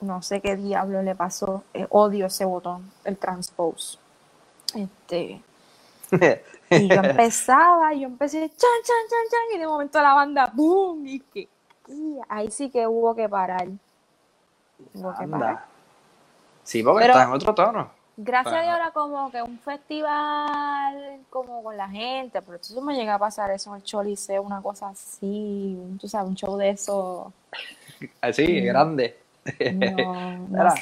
[0.00, 3.98] no sé qué diablo le pasó, eh, odio ese botón, el transpose.
[4.74, 5.42] Este,
[6.70, 10.50] Y yo empezaba, y yo empecé, chan, chan, chan, chan, y de momento la banda,
[10.52, 11.48] boom, y que,
[11.88, 13.68] y ahí sí que hubo que parar.
[14.94, 15.64] Hubo que parar.
[16.62, 17.90] Sí, porque Pero- está en otro tono.
[18.20, 18.62] Gracias a.
[18.62, 23.18] Dios ahora como que un festival como con la gente, pero eso me llega a
[23.18, 27.32] pasar eso en el Choliseo, una cosa así, un- tú sabes, un show de eso.
[28.20, 29.18] Así, grande.
[29.72, 30.74] No, no Mira,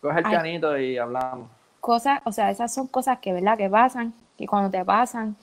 [0.00, 0.32] coge el Ay.
[0.32, 1.50] canito y hablamos.
[1.80, 3.56] Cosas, o sea, esas son cosas que, ¿verdad?
[3.56, 5.34] Que pasan, y cuando te pasan,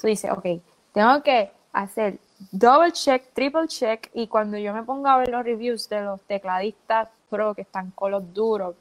[0.00, 0.46] tú dices, ok,
[0.92, 2.18] tengo que hacer
[2.50, 6.20] double check, triple check, y cuando yo me pongo a ver los reviews de los
[6.22, 8.74] tecladistas pro que están con los duros,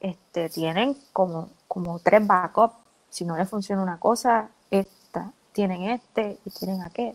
[0.00, 2.74] este, tienen como, como tres backups.
[3.10, 7.14] Si no le funciona una cosa, esta, tienen este y tienen aquel.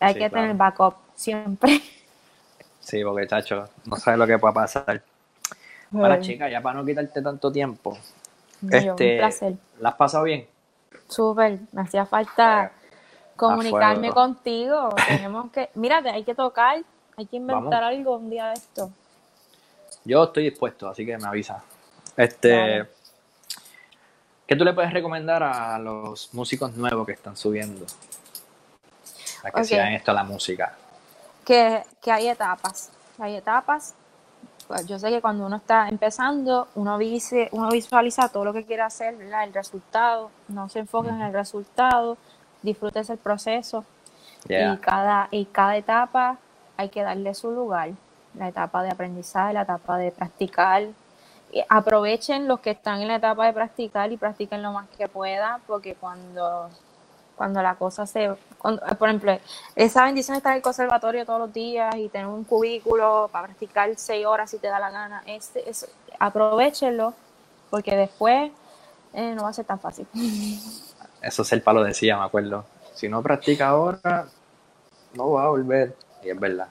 [0.00, 0.42] Hay Sí, que claro.
[0.44, 1.80] tener backup siempre.
[2.80, 5.00] Sí, porque, chacho, no sabes lo que puede pasar.
[5.92, 7.96] Bueno, Ay, chica, ya para no quitarte tanto tiempo,
[8.68, 9.54] este, un placer.
[9.78, 10.48] ¿la has pasado bien?
[11.06, 12.72] Súper, me hacía falta
[13.36, 14.88] comunicarme contigo.
[15.06, 16.82] Tenemos que, mírate, hay que tocar,
[17.16, 17.84] hay que inventar Vamos.
[17.84, 18.90] algo un día de esto.
[20.04, 21.62] Yo estoy dispuesto, así que me avisa.
[22.16, 22.86] Este.
[24.46, 27.86] ¿qué tú le puedes recomendar a los músicos nuevos que están subiendo?
[29.44, 29.66] A que Ok.
[29.66, 30.74] sigan esto la música.
[31.44, 33.94] Que, que hay etapas, hay etapas.
[34.68, 38.64] Pues yo sé que cuando uno está empezando, uno, dice, uno visualiza todo lo que
[38.64, 39.44] quiere hacer, ¿verdad?
[39.44, 42.16] el resultado, no se enfoque en el resultado,
[42.62, 43.84] disfrutes el proceso.
[44.46, 44.74] Yeah.
[44.74, 46.38] Y, cada, y cada etapa
[46.76, 47.90] hay que darle su lugar.
[48.34, 50.88] La etapa de aprendizaje, la etapa de practicar.
[51.68, 55.60] Aprovechen los que están en la etapa de practicar y practiquen lo más que puedan,
[55.66, 56.70] porque cuando,
[57.36, 58.34] cuando la cosa se...
[58.58, 59.38] cuando- por ejemplo,
[59.76, 63.48] esa bendición de estar en el conservatorio todos los días y tener un cubículo para
[63.48, 65.86] practicar seis horas si te da la gana, este, eso,
[66.18, 67.14] aprovechenlo,
[67.70, 68.50] porque después
[69.12, 70.06] eh, no va a ser tan fácil.
[71.22, 72.64] Eso es el palo decía, me acuerdo.
[72.94, 74.26] Si no practica ahora,
[75.14, 75.94] no va a volver.
[76.24, 76.68] Y es verdad.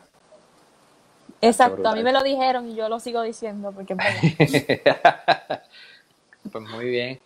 [1.41, 3.95] Exacto, a mí me lo dijeron y yo lo sigo diciendo porque
[6.51, 7.19] pues muy bien.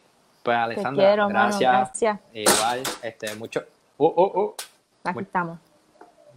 [0.43, 1.71] Pues Te Alessandra, quiero, mano, gracias.
[1.71, 2.19] gracias.
[2.33, 3.63] Igual, este, mucho.
[3.97, 4.55] Uh, uh, uh.
[5.03, 5.59] Aquí Muy- estamos.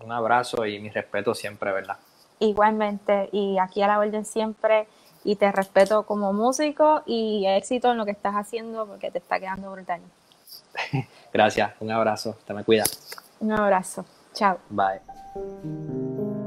[0.02, 1.96] Un abrazo y mi respeto siempre, ¿verdad?
[2.38, 4.86] Igualmente, y aquí a la orden siempre,
[5.24, 9.40] y te respeto como músico y éxito en lo que estás haciendo porque te está
[9.40, 10.00] quedando brutal.
[11.32, 12.84] Gracias, un abrazo, te me cuida.
[13.40, 14.04] Un abrazo.
[14.32, 14.58] Chao.
[14.70, 16.37] Bye.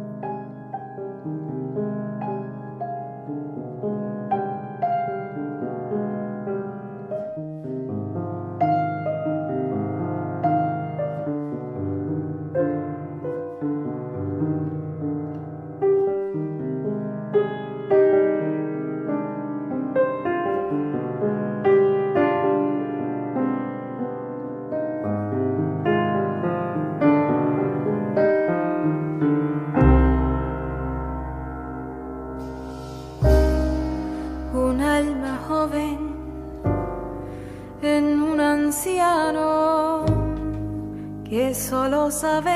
[42.22, 42.51] Solo